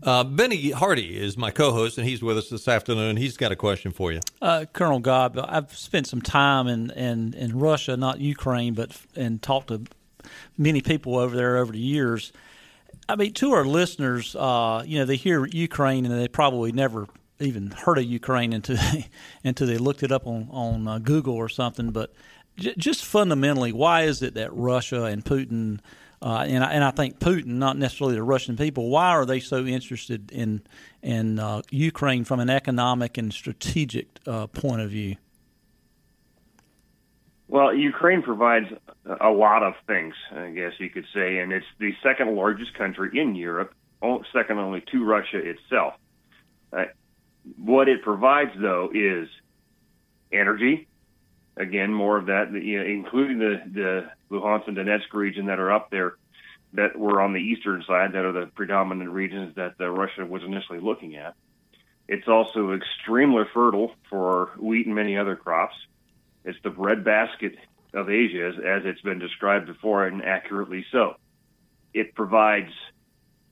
Uh, 0.03 0.23
Benny 0.23 0.71
Hardy 0.71 1.17
is 1.17 1.37
my 1.37 1.51
co-host, 1.51 1.97
and 1.97 2.07
he's 2.07 2.21
with 2.21 2.37
us 2.37 2.49
this 2.49 2.67
afternoon. 2.67 3.17
He's 3.17 3.37
got 3.37 3.51
a 3.51 3.55
question 3.55 3.91
for 3.91 4.11
you, 4.11 4.19
uh, 4.41 4.65
Colonel 4.73 5.01
Gaab. 5.01 5.43
I've 5.47 5.75
spent 5.75 6.05
some 6.05 6.21
time 6.21 6.67
in, 6.67 6.91
in, 6.91 7.33
in 7.33 7.57
Russia, 7.57 7.95
not 7.97 8.19
Ukraine, 8.19 8.73
but 8.73 8.95
and 9.15 9.41
talked 9.41 9.69
to 9.69 9.83
many 10.57 10.81
people 10.81 11.17
over 11.17 11.35
there 11.35 11.57
over 11.57 11.71
the 11.71 11.79
years. 11.79 12.33
I 13.07 13.15
mean, 13.15 13.33
to 13.33 13.53
our 13.53 13.65
listeners, 13.65 14.35
uh, 14.35 14.83
you 14.85 14.99
know, 14.99 15.05
they 15.05 15.15
hear 15.15 15.45
Ukraine 15.45 16.05
and 16.05 16.19
they 16.19 16.27
probably 16.27 16.71
never 16.71 17.07
even 17.39 17.71
heard 17.71 17.97
of 17.97 18.05
Ukraine 18.05 18.53
until 18.53 18.77
until 19.43 19.67
they 19.67 19.77
looked 19.77 20.03
it 20.03 20.11
up 20.11 20.27
on 20.27 20.47
on 20.51 20.87
uh, 20.87 20.99
Google 20.99 21.35
or 21.35 21.49
something. 21.49 21.91
But 21.91 22.13
j- 22.57 22.75
just 22.77 23.05
fundamentally, 23.05 23.71
why 23.71 24.03
is 24.03 24.21
it 24.21 24.33
that 24.35 24.53
Russia 24.53 25.05
and 25.05 25.23
Putin 25.23 25.79
uh, 26.21 26.45
and 26.47 26.63
I, 26.63 26.71
and 26.71 26.83
I 26.83 26.91
think 26.91 27.19
Putin, 27.19 27.45
not 27.45 27.77
necessarily 27.77 28.15
the 28.15 28.23
Russian 28.23 28.57
people, 28.57 28.89
why 28.89 29.09
are 29.09 29.25
they 29.25 29.39
so 29.39 29.65
interested 29.65 30.31
in 30.31 30.61
in 31.01 31.39
uh, 31.39 31.61
Ukraine 31.69 32.23
from 32.23 32.39
an 32.39 32.49
economic 32.49 33.17
and 33.17 33.31
strategic 33.31 34.07
uh, 34.25 34.47
point 34.47 34.81
of 34.81 34.89
view? 34.89 35.17
Well, 37.47 37.75
Ukraine 37.75 38.23
provides 38.23 38.67
a 39.21 39.29
lot 39.29 39.61
of 39.61 39.75
things, 39.85 40.15
I 40.31 40.49
guess 40.49 40.71
you 40.79 40.89
could 40.89 41.05
say, 41.13 41.37
and 41.37 41.51
it's 41.51 41.65
the 41.77 41.93
second 42.01 42.35
largest 42.35 42.73
country 42.73 43.19
in 43.19 43.35
Europe, 43.35 43.73
second 44.33 44.57
only 44.57 44.81
to 44.91 45.03
Russia 45.03 45.37
itself. 45.37 45.93
Uh, 46.73 46.85
what 47.57 47.87
it 47.87 48.01
provides, 48.01 48.51
though, 48.59 48.89
is 48.93 49.29
energy. 50.31 50.87
Again, 51.57 51.93
more 51.93 52.17
of 52.17 52.25
that, 52.25 52.51
you 52.51 52.79
know, 52.79 52.85
including 52.85 53.39
the 53.39 53.61
the 53.71 54.09
Luhansk 54.29 54.67
and 54.67 54.77
Donetsk 54.77 55.13
region 55.13 55.45
that 55.45 55.59
are 55.59 55.71
up 55.71 55.89
there, 55.89 56.15
that 56.73 56.97
were 56.97 57.21
on 57.21 57.33
the 57.33 57.39
eastern 57.39 57.83
side, 57.87 58.13
that 58.13 58.25
are 58.25 58.33
the 58.33 58.47
predominant 58.47 59.09
regions 59.09 59.55
that 59.55 59.75
uh, 59.79 59.89
Russia 59.89 60.25
was 60.25 60.43
initially 60.43 60.79
looking 60.79 61.15
at. 61.15 61.35
It's 62.07 62.27
also 62.27 62.73
extremely 62.73 63.43
fertile 63.53 63.93
for 64.09 64.51
wheat 64.57 64.85
and 64.85 64.95
many 64.95 65.17
other 65.17 65.35
crops. 65.35 65.75
It's 66.43 66.59
the 66.63 66.69
breadbasket 66.69 67.55
of 67.93 68.09
Asia, 68.09 68.47
as, 68.47 68.55
as 68.55 68.81
it's 68.85 69.01
been 69.01 69.19
described 69.19 69.67
before, 69.67 70.05
and 70.05 70.23
accurately 70.23 70.85
so. 70.91 71.15
It 71.93 72.13
provides 72.13 72.71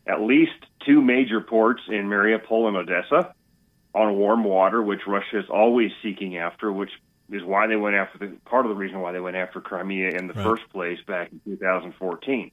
at 0.06 0.22
least 0.22 0.52
two 0.86 1.02
major 1.02 1.40
ports 1.40 1.82
in 1.88 2.08
Mariupol 2.10 2.68
and 2.68 2.78
Odessa 2.78 3.34
on 3.94 4.16
warm 4.16 4.44
water, 4.44 4.82
which 4.82 5.02
Russia 5.06 5.40
is 5.40 5.50
always 5.50 5.92
seeking 6.02 6.38
after, 6.38 6.72
which 6.72 6.92
is 7.32 7.44
why 7.44 7.68
they 7.68 7.76
went 7.76 7.96
after 7.96 8.18
the 8.18 8.36
part 8.46 8.66
of 8.66 8.70
the 8.70 8.76
reason 8.76 9.00
why 9.00 9.12
they 9.12 9.20
went 9.20 9.36
after 9.36 9.62
Crimea 9.62 10.10
in 10.10 10.28
the 10.28 10.34
right. 10.34 10.44
first 10.44 10.64
place 10.72 11.00
back 11.08 11.32
in 11.32 11.40
2014. 11.46 12.52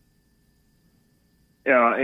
Uh, 1.66 1.96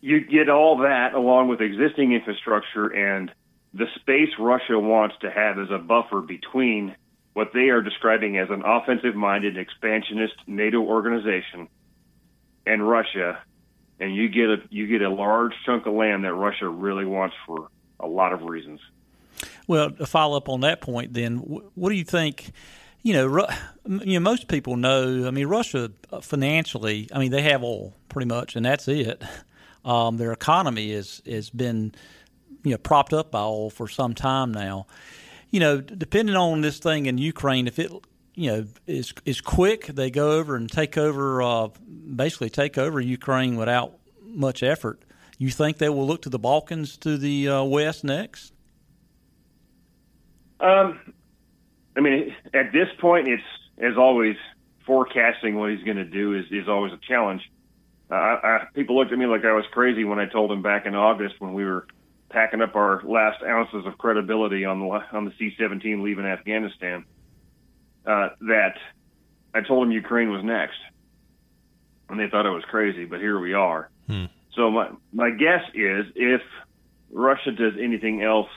you 0.00 0.20
get 0.20 0.48
all 0.48 0.78
that 0.78 1.14
along 1.14 1.48
with 1.48 1.60
existing 1.60 2.12
infrastructure 2.12 2.88
and 2.88 3.30
the 3.72 3.86
space 3.96 4.30
Russia 4.38 4.78
wants 4.78 5.16
to 5.20 5.30
have 5.30 5.58
as 5.58 5.68
a 5.70 5.78
buffer 5.78 6.20
between 6.20 6.94
what 7.32 7.52
they 7.52 7.70
are 7.70 7.82
describing 7.82 8.38
as 8.38 8.48
an 8.50 8.62
offensive 8.64 9.14
minded 9.14 9.58
expansionist 9.58 10.34
NATO 10.46 10.80
organization 10.80 11.68
and 12.66 12.88
Russia 12.88 13.42
and 14.00 14.14
you 14.14 14.28
get 14.28 14.48
a 14.50 14.56
you 14.70 14.86
get 14.86 15.02
a 15.02 15.10
large 15.10 15.52
chunk 15.66 15.86
of 15.86 15.94
land 15.94 16.24
that 16.24 16.34
Russia 16.34 16.68
really 16.68 17.04
wants 17.04 17.34
for 17.46 17.68
a 18.04 18.06
lot 18.06 18.32
of 18.32 18.42
reasons. 18.42 18.80
Well, 19.66 19.90
to 19.90 20.06
follow 20.06 20.36
up 20.36 20.48
on 20.48 20.60
that 20.60 20.80
point, 20.80 21.14
then, 21.14 21.36
what 21.38 21.88
do 21.88 21.94
you 21.94 22.04
think? 22.04 22.50
You 23.02 23.14
know, 23.14 23.46
you 23.86 24.14
know, 24.14 24.20
most 24.20 24.48
people 24.48 24.76
know. 24.76 25.26
I 25.26 25.30
mean, 25.30 25.46
Russia 25.46 25.90
uh, 26.12 26.20
financially, 26.20 27.08
I 27.12 27.18
mean, 27.18 27.30
they 27.30 27.42
have 27.42 27.62
oil 27.62 27.94
pretty 28.08 28.26
much, 28.26 28.56
and 28.56 28.64
that's 28.64 28.88
it. 28.88 29.22
Um, 29.84 30.16
their 30.16 30.32
economy 30.32 30.92
is 30.92 31.20
has 31.26 31.50
been, 31.50 31.94
you 32.62 32.70
know, 32.70 32.78
propped 32.78 33.12
up 33.12 33.30
by 33.30 33.42
oil 33.42 33.70
for 33.70 33.88
some 33.88 34.14
time 34.14 34.52
now. 34.52 34.86
You 35.50 35.60
know, 35.60 35.80
depending 35.80 36.36
on 36.36 36.62
this 36.62 36.78
thing 36.78 37.06
in 37.06 37.18
Ukraine, 37.18 37.66
if 37.66 37.78
it 37.78 37.92
you 38.34 38.50
know 38.50 38.66
is 38.86 39.12
is 39.24 39.40
quick. 39.40 39.86
They 39.86 40.10
go 40.10 40.32
over 40.32 40.56
and 40.56 40.70
take 40.70 40.96
over, 40.98 41.42
uh, 41.42 41.68
basically 42.16 42.50
take 42.50 42.78
over 42.78 43.00
Ukraine 43.00 43.56
without 43.56 43.98
much 44.22 44.62
effort. 44.62 45.02
You 45.38 45.50
think 45.50 45.78
they 45.78 45.88
will 45.88 46.06
look 46.06 46.22
to 46.22 46.28
the 46.28 46.38
Balkans 46.38 46.96
to 46.98 47.16
the 47.18 47.48
uh, 47.48 47.64
west 47.64 48.04
next? 48.04 48.52
Um, 50.60 51.00
I 51.96 52.00
mean, 52.00 52.34
at 52.54 52.72
this 52.72 52.88
point, 53.00 53.28
it's 53.28 53.42
as 53.78 53.96
always 53.96 54.36
forecasting 54.86 55.56
what 55.56 55.70
he's 55.70 55.82
going 55.82 55.96
to 55.96 56.04
do 56.04 56.34
is 56.34 56.44
is 56.50 56.68
always 56.68 56.92
a 56.92 56.98
challenge. 57.08 57.42
Uh, 58.10 58.14
I, 58.14 58.66
people 58.74 58.96
looked 58.96 59.12
at 59.12 59.18
me 59.18 59.26
like 59.26 59.44
I 59.44 59.52
was 59.52 59.64
crazy 59.72 60.04
when 60.04 60.18
I 60.18 60.26
told 60.26 60.50
them 60.50 60.62
back 60.62 60.86
in 60.86 60.94
August 60.94 61.36
when 61.38 61.54
we 61.54 61.64
were 61.64 61.86
packing 62.28 62.60
up 62.60 62.74
our 62.76 63.02
last 63.04 63.42
ounces 63.42 63.86
of 63.86 63.98
credibility 63.98 64.64
on 64.64 64.80
the 64.80 64.86
on 65.12 65.24
the 65.24 65.32
C-17 65.38 66.02
leaving 66.02 66.24
Afghanistan 66.24 67.04
uh, 68.06 68.30
that 68.40 68.74
I 69.54 69.60
told 69.62 69.82
them 69.82 69.92
Ukraine 69.92 70.30
was 70.30 70.44
next, 70.44 70.78
and 72.08 72.18
they 72.18 72.28
thought 72.28 72.46
I 72.46 72.50
was 72.50 72.64
crazy. 72.64 73.04
But 73.04 73.20
here 73.20 73.38
we 73.38 73.54
are. 73.54 73.90
Hmm. 74.06 74.26
So 74.56 74.70
my 74.70 74.90
my 75.12 75.30
guess 75.30 75.62
is 75.74 76.06
if 76.14 76.40
Russia 77.10 77.52
does 77.52 77.74
anything 77.80 78.22
else 78.22 78.50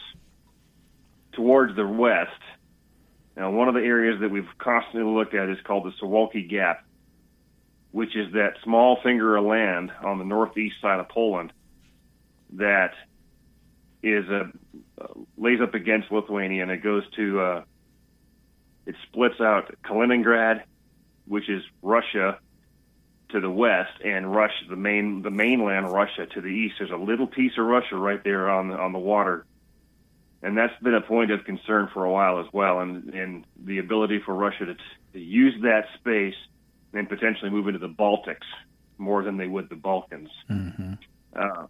towards 1.33 1.75
the 1.75 1.87
west, 1.87 2.31
now 3.35 3.51
one 3.51 3.67
of 3.67 3.73
the 3.73 3.81
areas 3.81 4.19
that 4.21 4.29
we've 4.29 4.47
constantly 4.57 5.11
looked 5.11 5.33
at 5.33 5.49
is 5.49 5.57
called 5.65 5.85
the 5.85 5.91
Suwalki 6.01 6.47
Gap, 6.49 6.85
which 7.91 8.15
is 8.15 8.33
that 8.33 8.53
small 8.63 8.99
finger 9.03 9.37
of 9.37 9.45
land 9.45 9.91
on 10.03 10.19
the 10.19 10.25
northeast 10.25 10.75
side 10.81 10.99
of 10.99 11.09
Poland 11.09 11.53
that 12.53 12.91
is 14.03 14.25
a 14.29 14.51
uh, 15.01 15.07
lays 15.37 15.59
up 15.61 15.73
against 15.73 16.11
Lithuania 16.11 16.63
and 16.63 16.71
it 16.71 16.83
goes 16.83 17.03
to 17.15 17.39
uh, 17.39 17.63
it 18.85 18.95
splits 19.07 19.39
out 19.41 19.75
Kaliningrad, 19.83 20.63
which 21.27 21.49
is 21.49 21.61
Russia 21.81 22.39
to 23.29 23.41
the 23.41 23.49
west, 23.49 23.91
and 24.03 24.33
Russia, 24.33 24.65
the 24.69 24.75
main 24.75 25.21
the 25.21 25.31
mainland 25.31 25.91
Russia 25.91 26.25
to 26.25 26.41
the 26.41 26.47
east. 26.47 26.75
There's 26.79 26.91
a 26.91 26.95
little 26.95 27.27
piece 27.27 27.53
of 27.57 27.65
Russia 27.65 27.95
right 27.95 28.23
there 28.23 28.49
on 28.49 28.69
the, 28.69 28.77
on 28.77 28.93
the 28.93 28.99
water, 28.99 29.45
and 30.41 30.57
that's 30.57 30.73
been 30.81 30.93
a 30.93 31.01
point 31.01 31.31
of 31.31 31.43
concern 31.43 31.89
for 31.93 32.05
a 32.05 32.11
while 32.11 32.39
as 32.39 32.47
well. 32.53 32.79
And 32.79 33.13
and 33.13 33.45
the 33.57 33.79
ability 33.79 34.21
for 34.25 34.33
Russia 34.33 34.65
to, 34.65 34.75
to 35.13 35.19
use 35.19 35.55
that 35.63 35.85
space 35.95 36.35
and 36.93 37.09
potentially 37.09 37.49
move 37.49 37.67
into 37.67 37.79
the 37.79 37.89
Baltics 37.89 38.47
more 38.97 39.23
than 39.23 39.37
they 39.37 39.47
would 39.47 39.69
the 39.69 39.75
Balkans. 39.75 40.29
Mm-hmm. 40.49 40.93
Uh, 41.35 41.67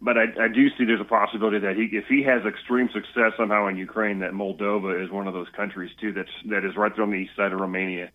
but 0.00 0.18
I, 0.18 0.24
I 0.38 0.48
do 0.48 0.68
see 0.76 0.84
there's 0.84 1.00
a 1.00 1.04
possibility 1.04 1.60
that 1.60 1.76
he, 1.76 1.84
if 1.96 2.06
he 2.08 2.22
has 2.24 2.44
extreme 2.44 2.90
success 2.92 3.32
somehow 3.38 3.68
in 3.68 3.76
Ukraine, 3.76 4.18
that 4.20 4.32
Moldova 4.32 5.02
is 5.02 5.10
one 5.10 5.26
of 5.26 5.34
those 5.34 5.48
countries 5.56 5.90
too 6.00 6.12
that's 6.12 6.30
that 6.50 6.64
is 6.64 6.76
right 6.76 6.92
there 6.94 7.04
on 7.04 7.10
the 7.10 7.16
east 7.16 7.36
side 7.36 7.52
of 7.52 7.60
Romania. 7.60 8.10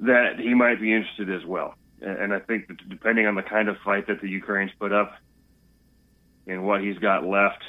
That 0.00 0.38
he 0.38 0.54
might 0.54 0.80
be 0.80 0.94
interested 0.94 1.30
as 1.30 1.44
well, 1.44 1.74
and 2.00 2.32
I 2.32 2.38
think 2.38 2.68
that 2.68 2.88
depending 2.88 3.26
on 3.26 3.34
the 3.34 3.42
kind 3.42 3.68
of 3.68 3.76
fight 3.84 4.06
that 4.06 4.22
the 4.22 4.28
Ukrainians 4.28 4.72
put 4.78 4.92
up 4.92 5.14
and 6.46 6.66
what 6.66 6.80
he's 6.80 6.98
got 6.98 7.26
left, 7.26 7.62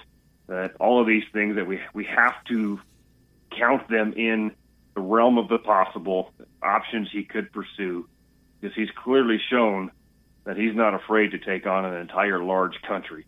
that 0.47 0.75
all 0.79 1.01
of 1.01 1.07
these 1.07 1.25
things 1.33 1.55
that 1.57 1.67
we 1.67 1.79
we 1.93 2.05
have 2.05 2.41
to 2.45 2.79
count 3.51 3.89
them 3.89 4.13
in 4.13 4.53
the 4.95 5.01
realm 5.01 5.37
of 5.37 5.49
the 5.49 5.59
possible 5.59 6.31
options 6.63 7.09
he 7.11 7.23
could 7.23 7.51
pursue, 7.51 8.07
because 8.59 8.73
he's 8.75 8.91
clearly 8.91 9.39
shown 9.49 9.91
that 10.45 10.55
he's 10.55 10.73
not 10.73 10.93
afraid 10.93 11.31
to 11.31 11.37
take 11.37 11.67
on 11.67 11.83
an 11.83 11.95
entire 11.95 12.41
large 12.41 12.81
country. 12.81 13.25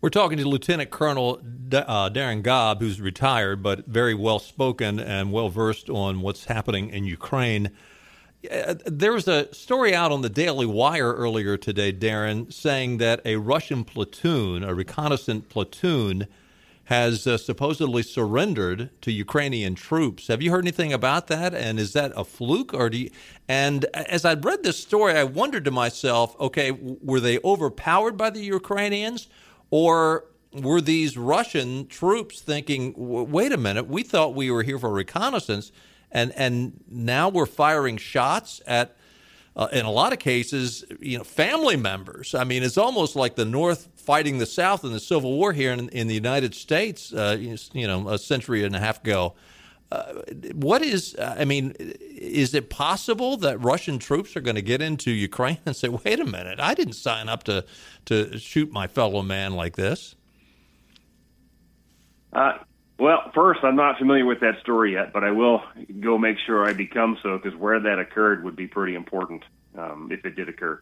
We're 0.00 0.10
talking 0.10 0.38
to 0.38 0.48
Lieutenant 0.48 0.90
Colonel 0.90 1.42
uh, 1.72 2.08
Darin 2.10 2.44
Gaab, 2.44 2.78
who's 2.78 3.00
retired 3.00 3.64
but 3.64 3.84
very 3.88 4.14
well 4.14 4.38
spoken 4.38 5.00
and 5.00 5.32
well 5.32 5.48
versed 5.48 5.90
on 5.90 6.20
what's 6.20 6.44
happening 6.44 6.90
in 6.90 7.02
Ukraine. 7.02 7.72
Uh, 8.48 8.76
there 8.86 9.12
was 9.12 9.26
a 9.26 9.52
story 9.52 9.96
out 9.96 10.12
on 10.12 10.22
the 10.22 10.28
Daily 10.28 10.66
Wire 10.66 11.14
earlier 11.14 11.56
today, 11.56 11.90
Darin, 11.90 12.48
saying 12.52 12.98
that 12.98 13.20
a 13.24 13.36
Russian 13.36 13.82
platoon, 13.82 14.62
a 14.62 14.72
reconnaissance 14.72 15.46
platoon, 15.48 16.28
has 16.84 17.26
uh, 17.26 17.36
supposedly 17.36 18.04
surrendered 18.04 18.90
to 19.00 19.10
Ukrainian 19.10 19.74
troops. 19.74 20.28
Have 20.28 20.40
you 20.40 20.52
heard 20.52 20.62
anything 20.64 20.92
about 20.92 21.26
that? 21.26 21.52
And 21.52 21.80
is 21.80 21.92
that 21.94 22.12
a 22.14 22.24
fluke, 22.24 22.72
or 22.72 22.88
do 22.88 22.98
you? 22.98 23.10
And 23.48 23.84
as 23.94 24.24
I 24.24 24.34
read 24.34 24.62
this 24.62 24.78
story, 24.78 25.14
I 25.14 25.24
wondered 25.24 25.64
to 25.64 25.72
myself, 25.72 26.38
okay, 26.38 26.70
were 26.70 27.18
they 27.18 27.40
overpowered 27.42 28.16
by 28.16 28.30
the 28.30 28.40
Ukrainians, 28.40 29.26
or 29.70 30.24
were 30.52 30.80
these 30.80 31.16
Russian 31.16 31.86
troops 31.86 32.40
thinking, 32.40 32.94
wait 32.96 33.52
a 33.52 33.56
minute, 33.56 33.86
we 33.86 34.02
thought 34.02 34.34
we 34.34 34.50
were 34.50 34.62
here 34.62 34.78
for 34.78 34.90
reconnaissance, 34.90 35.72
and 36.10 36.32
and 36.36 36.80
now 36.88 37.28
we're 37.28 37.46
firing 37.46 37.96
shots 37.96 38.62
at 38.66 38.96
uh, 39.58 39.68
in 39.72 39.84
a 39.84 39.90
lot 39.90 40.12
of 40.12 40.20
cases, 40.20 40.84
you 41.00 41.18
know, 41.18 41.24
family 41.24 41.76
members. 41.76 42.34
I 42.34 42.44
mean, 42.44 42.62
it's 42.62 42.78
almost 42.78 43.16
like 43.16 43.34
the 43.34 43.44
North 43.44 43.88
fighting 43.96 44.38
the 44.38 44.46
South 44.46 44.84
in 44.84 44.92
the 44.92 45.00
Civil 45.00 45.32
War 45.32 45.52
here 45.52 45.72
in, 45.72 45.88
in 45.88 46.06
the 46.06 46.14
United 46.14 46.54
States, 46.54 47.12
uh, 47.12 47.36
you 47.38 47.86
know, 47.86 48.08
a 48.08 48.18
century 48.18 48.64
and 48.64 48.74
a 48.76 48.78
half 48.78 49.00
ago. 49.02 49.34
Uh, 49.90 50.22
what 50.52 50.82
is, 50.82 51.16
I 51.18 51.46
mean, 51.46 51.74
is 51.78 52.52
it 52.54 52.68
possible 52.68 53.38
that 53.38 53.58
Russian 53.62 53.98
troops 53.98 54.36
are 54.36 54.40
going 54.40 54.56
to 54.56 54.62
get 54.62 54.82
into 54.82 55.10
Ukraine 55.10 55.58
and 55.64 55.74
say, 55.74 55.88
wait 55.88 56.20
a 56.20 56.26
minute, 56.26 56.60
I 56.60 56.74
didn't 56.74 56.92
sign 56.94 57.28
up 57.28 57.44
to, 57.44 57.64
to 58.06 58.38
shoot 58.38 58.70
my 58.70 58.86
fellow 58.86 59.22
man 59.22 59.54
like 59.54 59.76
this? 59.76 60.14
Uh, 62.32 62.58
well, 62.98 63.30
first, 63.34 63.60
I'm 63.62 63.76
not 63.76 63.96
familiar 63.98 64.26
with 64.26 64.40
that 64.40 64.60
story 64.60 64.92
yet, 64.92 65.12
but 65.12 65.24
I 65.24 65.30
will 65.30 65.62
go 66.00 66.18
make 66.18 66.36
sure 66.44 66.68
I 66.68 66.72
become 66.72 67.16
so 67.22 67.38
because 67.38 67.58
where 67.58 67.80
that 67.80 67.98
occurred 67.98 68.44
would 68.44 68.56
be 68.56 68.66
pretty 68.66 68.94
important 68.94 69.44
um, 69.76 70.10
if 70.10 70.24
it 70.26 70.36
did 70.36 70.48
occur. 70.48 70.80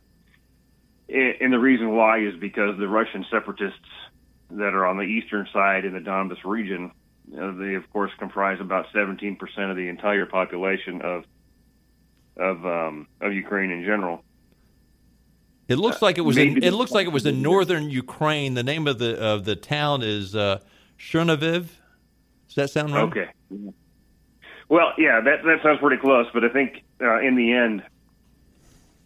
And 1.08 1.52
the 1.52 1.58
reason 1.58 1.94
why 1.94 2.18
is 2.18 2.34
because 2.40 2.76
the 2.78 2.88
Russian 2.88 3.25
separatists 3.30 3.78
that 4.50 4.75
are 4.75 4.86
on 4.86 4.96
the 4.96 5.04
eastern 5.04 5.46
side 5.52 5.84
in 5.84 5.92
the 5.92 6.00
Donbas 6.00 6.42
region, 6.44 6.86
uh, 6.86 7.05
they 7.28 7.75
of 7.75 7.90
course 7.92 8.12
comprise 8.18 8.59
about 8.61 8.87
17% 8.95 9.38
of 9.71 9.76
the 9.76 9.88
entire 9.88 10.26
population 10.26 11.02
of 11.02 11.25
of 12.37 12.64
um, 12.66 13.09
of 13.21 13.33
Ukraine 13.33 13.71
in 13.71 13.85
general. 13.85 14.23
It 15.68 15.76
looks 15.76 16.00
like 16.00 16.16
it 16.18 16.23
was. 16.23 16.37
in, 16.37 16.62
it 16.62 16.73
looks 16.73 16.92
like 16.92 17.06
it 17.06 17.12
was 17.12 17.26
in 17.26 17.42
northern 17.42 17.90
Ukraine. 17.90 18.54
The 18.54 18.62
name 18.62 18.87
of 18.87 18.99
the 18.99 19.18
of 19.21 19.45
the 19.45 19.56
town 19.56 20.02
is 20.02 20.37
uh. 20.37 20.61
Does 21.12 22.54
that 22.54 22.71
sound 22.71 22.95
right? 22.95 23.02
Okay. 23.02 23.28
Well, 24.68 24.92
yeah, 24.99 25.21
that 25.21 25.42
that 25.45 25.59
sounds 25.62 25.80
pretty 25.80 26.00
close. 26.00 26.26
But 26.33 26.45
I 26.45 26.49
think 26.49 26.85
uh, 27.00 27.21
in 27.21 27.35
the 27.35 27.52
end, 27.52 27.83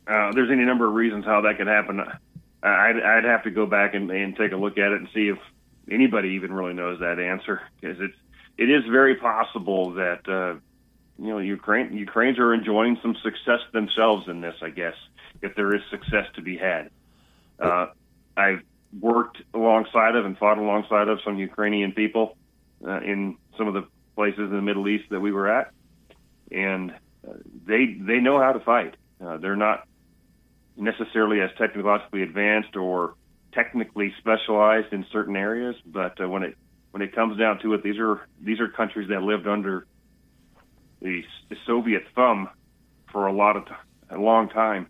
uh, 0.07 0.33
there's 0.33 0.51
any 0.51 0.65
number 0.65 0.87
of 0.87 0.95
reasons 0.95 1.25
how 1.25 1.41
that 1.43 1.57
could 1.57 1.67
happen. 1.67 2.01
I'd, 2.63 3.01
I'd 3.03 3.25
have 3.25 3.45
to 3.45 3.51
go 3.51 3.67
back 3.67 3.95
and, 3.95 4.11
and 4.11 4.37
take 4.37 4.53
a 4.53 4.57
look 4.57 4.77
at 4.77 4.93
it 4.93 5.01
and 5.01 5.09
see 5.15 5.29
if 5.29 5.39
anybody 5.91 6.31
even 6.31 6.53
really 6.53 6.75
knows 6.75 7.01
that 7.01 7.19
answer 7.19 7.63
because 7.81 7.99
it's 8.01 8.15
it 8.57 8.71
is 8.71 8.85
very 8.91 9.17
possible 9.17 9.93
that 9.95 10.29
uh, 10.29 10.59
you 11.19 11.31
know 11.31 11.39
Ukraine 11.39 11.97
Ukrainians 11.97 12.39
are 12.39 12.55
enjoying 12.55 12.99
some 13.03 13.17
success 13.23 13.61
themselves 13.73 14.29
in 14.29 14.41
this. 14.41 14.55
I 14.63 14.71
guess 14.71 14.95
if 15.43 15.55
there 15.55 15.75
is 15.75 15.83
success 15.91 16.27
to 16.35 16.43
be 16.43 16.57
had, 16.57 16.91
uh, 17.59 17.87
I've 18.37 18.63
worked 18.99 19.39
alongside 19.55 20.17
of 20.17 20.27
and 20.27 20.37
fought 20.37 20.59
alongside 20.59 21.09
of 21.09 21.21
some 21.25 21.39
Ukrainian 21.39 21.93
people 21.93 22.37
uh, 22.87 23.01
in 23.01 23.37
some 23.57 23.69
of 23.69 23.75
the 23.75 23.87
places 24.15 24.41
in 24.41 24.51
the 24.51 24.63
Middle 24.63 24.89
East 24.89 25.05
that 25.11 25.21
we 25.21 25.33
were 25.33 25.49
at, 25.49 25.73
and 26.53 26.93
uh, 27.27 27.33
they 27.67 27.97
they 27.99 28.19
know 28.19 28.41
how 28.41 28.53
to 28.53 28.61
fight. 28.61 28.95
Uh, 29.25 29.37
they're 29.39 29.57
not 29.57 29.87
necessarily 30.77 31.41
as 31.41 31.51
technologically 31.59 32.23
advanced 32.23 32.77
or 32.77 33.15
technically 33.53 34.13
specialized 34.19 34.93
in 34.93 35.05
certain 35.13 35.37
areas, 35.37 35.77
but 35.87 36.21
uh, 36.21 36.29
when 36.29 36.43
it 36.43 36.57
when 36.91 37.03
it 37.03 37.15
comes 37.15 37.39
down 37.39 37.61
to 37.61 37.75
it, 37.75 37.83
these 37.83 37.99
are 37.99 38.27
these 38.41 38.61
are 38.61 38.69
countries 38.69 39.09
that 39.09 39.23
lived 39.23 39.47
under 39.47 39.87
the, 41.01 41.23
the 41.49 41.57
Soviet 41.67 42.03
thumb 42.15 42.49
for 43.13 43.27
a 43.27 43.33
lot 43.33 43.57
of 43.57 43.67
t- 43.67 43.73
a 44.11 44.19
long 44.19 44.49
time, 44.49 44.89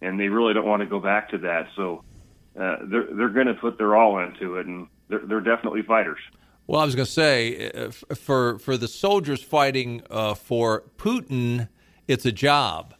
and 0.00 0.18
they 0.18 0.28
really 0.28 0.54
don't 0.54 0.66
want 0.66 0.80
to 0.80 0.86
go 0.86 1.00
back 1.00 1.30
to 1.30 1.38
that. 1.38 1.68
So 1.76 2.04
uh, 2.58 2.76
they're 2.84 3.08
they're 3.12 3.28
going 3.28 3.46
to 3.46 3.54
put 3.54 3.78
their 3.78 3.96
all 3.96 4.18
into 4.18 4.56
it, 4.56 4.66
and 4.66 4.88
they're, 5.08 5.22
they're 5.26 5.40
definitely 5.40 5.82
fighters. 5.82 6.18
Well, 6.66 6.80
I 6.80 6.84
was 6.84 6.94
going 6.94 7.06
to 7.06 7.12
say, 7.12 7.70
uh, 7.70 7.90
for 8.14 8.58
for 8.58 8.76
the 8.76 8.88
soldiers 8.88 9.42
fighting 9.42 10.02
uh, 10.10 10.34
for 10.34 10.84
Putin, 10.96 11.68
it's 12.08 12.24
a 12.26 12.32
job. 12.32 12.94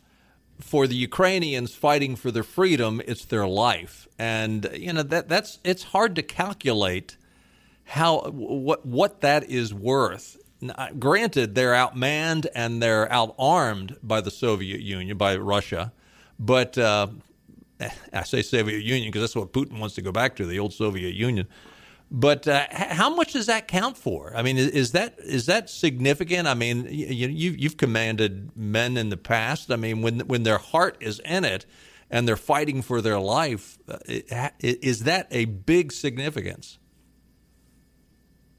For 0.61 0.87
the 0.87 0.95
Ukrainians 0.95 1.75
fighting 1.75 2.17
for 2.17 2.31
their 2.31 2.43
freedom, 2.43 3.03
it's 3.07 3.25
their 3.25 3.47
life, 3.47 4.07
and 4.19 4.69
you 4.75 4.93
know 4.93 5.03
that 5.03 5.29
that's 5.29 5.59
it's 5.65 5.83
hard 5.85 6.15
to 6.17 6.23
calculate 6.23 7.17
how 7.85 8.21
what 8.31 8.87
what 8.87 9.21
that 9.21 9.51
is 9.51 9.75
worth. 9.75 10.39
Granted, 10.99 11.55
they're 11.55 11.75
outmanned 11.75 12.47
and 12.55 12.83
they're 12.83 13.07
outarmed 13.09 13.97
by 14.03 14.21
the 14.23 14.31
Soviet 14.31 14.81
Union, 14.81 15.19
by 15.19 15.37
Russia, 15.37 15.93
but 16.39 16.79
uh, 16.79 17.09
I 18.13 18.23
say 18.23 18.43
Soviet 18.43 18.83
Union 18.83 19.09
because 19.09 19.23
that's 19.23 19.37
what 19.37 19.53
Putin 19.53 19.79
wants 19.79 19.95
to 19.97 20.03
go 20.03 20.13
back 20.13 20.37
to, 20.37 20.47
the 20.47 20.59
old 20.59 20.73
Soviet 20.73 21.15
Union. 21.15 21.47
But 22.11 22.47
uh, 22.47 22.67
how 22.71 23.15
much 23.15 23.33
does 23.33 23.47
that 23.47 23.67
count 23.67 23.97
for? 23.97 24.33
I 24.37 24.43
mean, 24.43 24.57
is 24.57 24.93
that 24.93 25.17
is 25.19 25.47
that 25.47 25.69
significant? 25.69 26.47
I 26.47 26.55
mean, 26.55 26.87
you, 26.89 27.29
you've, 27.29 27.59
you've 27.59 27.77
commanded 27.77 28.57
men 28.57 28.97
in 28.97 29.09
the 29.09 29.17
past. 29.17 29.71
I 29.71 29.77
mean, 29.77 30.03
when 30.03 30.21
when 30.21 30.45
their 30.45 30.59
heart 30.59 30.97
is 31.01 31.21
in 31.25 31.45
it 31.45 31.67
and 32.11 32.29
they're 32.29 32.37
fighting 32.37 32.83
for 32.83 33.01
their 33.01 33.19
life, 33.19 33.79
uh, 33.89 33.99
is 34.61 35.05
that 35.05 35.27
a 35.31 35.47
big 35.47 35.93
significance? 35.93 36.79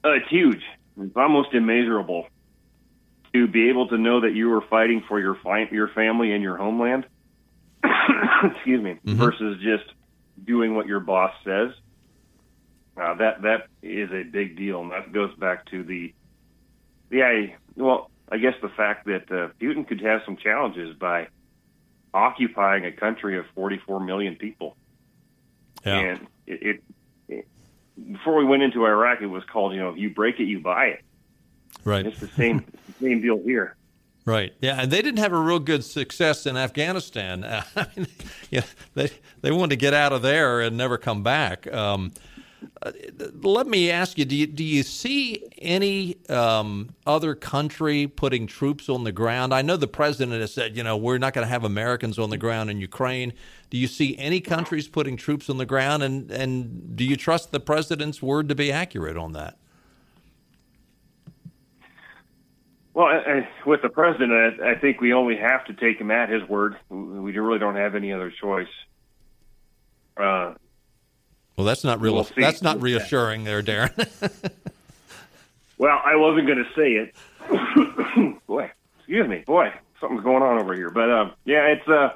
Uh, 0.04 0.14
it's 0.14 0.30
huge. 0.30 0.62
It's 1.00 1.16
almost 1.16 1.54
immeasurable 1.54 2.28
to 3.34 3.48
be 3.48 3.70
able 3.70 3.88
to 3.90 3.98
know 3.98 4.22
that 4.22 4.34
you 4.34 4.54
are 4.54 4.62
fighting 4.62 5.04
for 5.08 5.20
your 5.20 5.36
fi- 5.36 5.70
your 5.72 5.88
family 5.90 6.34
and 6.34 6.44
your 6.44 6.58
homeland. 6.58 7.06
excuse 8.44 8.82
me, 8.82 9.00
mm-hmm. 9.06 9.16
versus 9.16 9.58
just 9.62 9.86
doing 10.44 10.76
what 10.76 10.88
your 10.88 11.00
boss 11.00 11.34
says. 11.44 11.72
Uh, 12.98 13.14
that 13.16 13.42
that 13.42 13.68
is 13.82 14.10
a 14.12 14.24
big 14.24 14.56
deal, 14.56 14.82
and 14.82 14.92
that 14.92 15.12
goes 15.12 15.34
back 15.36 15.66
to 15.66 15.84
the 15.84 16.14
the 17.10 17.24
I 17.24 17.56
well, 17.76 18.10
I 18.32 18.38
guess 18.38 18.54
the 18.62 18.70
fact 18.70 19.06
that 19.08 19.30
uh, 19.30 19.50
Putin 19.60 19.88
could 19.88 20.02
have 20.02 20.22
some 20.26 20.38
challenges 20.38 20.96
by 20.98 21.28
occupying 22.14 22.86
a 22.86 22.92
country 22.94 23.38
of 23.38 23.46
44 23.54 24.00
million 24.00 24.38
people, 24.38 24.78
yeah. 25.86 25.98
and 25.98 26.28
it, 26.48 26.64
it, 26.64 26.84
it 27.28 27.48
before 28.14 28.38
we 28.38 28.46
went 28.46 28.64
into 28.64 28.86
Iraq, 28.86 29.22
it 29.22 29.28
was 29.28 29.44
called 29.44 29.74
you 29.74 29.80
know 29.80 29.90
if 29.90 29.98
you 29.98 30.10
break 30.10 30.40
it, 30.40 30.46
you 30.46 30.60
buy 30.62 30.86
it. 30.86 31.02
Right. 31.84 32.06
And 32.06 32.08
it's 32.08 32.22
the 32.22 32.30
same 32.30 32.66
it's 32.88 32.98
the 33.00 33.08
same 33.08 33.22
deal 33.22 33.40
here. 33.44 33.76
Right. 34.26 34.54
Yeah, 34.60 34.82
and 34.82 34.92
they 34.92 35.04
didn't 35.04 35.20
have 35.20 35.34
a 35.34 35.40
real 35.40 35.60
good 35.60 35.84
success 35.84 36.48
in 36.48 36.58
Afghanistan. 36.58 37.44
I 37.76 37.88
mean, 37.96 38.08
yeah, 38.50 38.64
they 38.96 39.12
they 39.42 39.52
wanted 39.52 39.72
to 39.72 39.76
get 39.76 39.94
out 39.94 40.14
of 40.14 40.22
there 40.22 40.62
and 40.62 40.76
never 40.76 40.98
come 40.98 41.24
back. 41.24 41.72
Um, 41.72 42.12
let 43.42 43.68
me 43.68 43.92
ask 43.92 44.18
you: 44.18 44.26
Do 44.26 44.36
you 44.36 44.48
do 44.48 44.64
you 44.64 44.84
see 44.84 45.44
any 45.58 46.18
um, 46.30 46.90
other 47.06 47.36
country 47.36 48.08
putting 48.08 48.48
troops 48.48 48.90
on 48.90 49.04
the 49.04 49.12
ground? 49.12 49.54
I 49.54 49.62
know 49.62 49.78
the 49.78 49.88
president 49.88 50.40
has 50.40 50.54
said, 50.54 50.76
you 50.76 50.84
know, 50.84 50.98
we're 50.98 51.18
not 51.18 51.34
going 51.34 51.46
to 51.46 51.50
have 51.50 51.64
Americans 51.64 52.18
on 52.20 52.30
the 52.30 52.38
ground 52.38 52.70
in 52.70 52.80
Ukraine. 52.80 53.34
Do 53.70 53.78
you 53.78 53.88
see 53.88 54.18
any 54.18 54.42
countries 54.42 54.88
putting 54.88 55.18
troops 55.18 55.50
on 55.50 55.58
the 55.58 55.66
ground, 55.66 56.04
and 56.04 56.32
and 56.32 56.96
do 56.96 57.04
you 57.04 57.16
trust 57.16 57.52
the 57.52 57.60
president's 57.60 58.22
word 58.22 58.50
to 58.50 58.56
be 58.56 58.72
accurate 58.72 59.18
on 59.18 59.34
that? 59.34 59.58
Well, 62.94 63.08
I, 63.08 63.48
with 63.66 63.82
the 63.82 63.90
president, 63.90 64.62
I, 64.62 64.72
I 64.72 64.76
think 64.80 65.02
we 65.02 65.12
only 65.12 65.36
have 65.36 65.66
to 65.66 65.74
take 65.74 66.00
him 66.00 66.12
at 66.12 66.30
his 66.30 66.48
word. 66.48 66.78
We 66.90 67.38
really 67.38 67.60
don't 67.60 67.76
have 67.76 67.94
any 67.94 68.14
other 68.14 68.32
choice. 68.32 68.70
Uh, 70.16 70.54
well, 71.58 71.66
that's 71.66 71.84
not 71.84 72.02
real. 72.02 72.14
We'll 72.14 72.28
that's 72.36 72.62
not 72.62 72.82
reassuring, 72.82 73.44
there, 73.44 73.62
Darin. 73.62 73.92
well, 75.78 76.02
I 76.04 76.16
wasn't 76.16 76.48
going 76.48 76.64
to 76.64 76.74
say 76.76 76.94
it. 76.94 78.38
boy, 78.48 78.72
excuse 78.98 79.28
me, 79.28 79.44
boy, 79.46 79.72
something's 80.00 80.24
going 80.24 80.44
on 80.44 80.60
over 80.60 80.74
here. 80.74 80.90
But 80.90 81.10
um, 81.12 81.32
yeah, 81.46 81.68
it's. 81.68 81.88
Uh, 81.88 82.14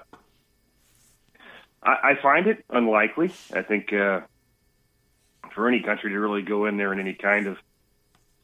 I, 1.82 2.12
I 2.12 2.22
find 2.22 2.48
it 2.48 2.66
unlikely. 2.70 3.32
I 3.54 3.62
think 3.62 3.94
uh, 3.94 4.22
for 5.54 5.68
any 5.68 5.82
country 5.82 6.12
to 6.12 6.20
really 6.20 6.42
go 6.42 6.66
in 6.66 6.78
there 6.78 6.92
in 6.94 7.00
any 7.00 7.14
kind 7.14 7.48
of 7.48 7.58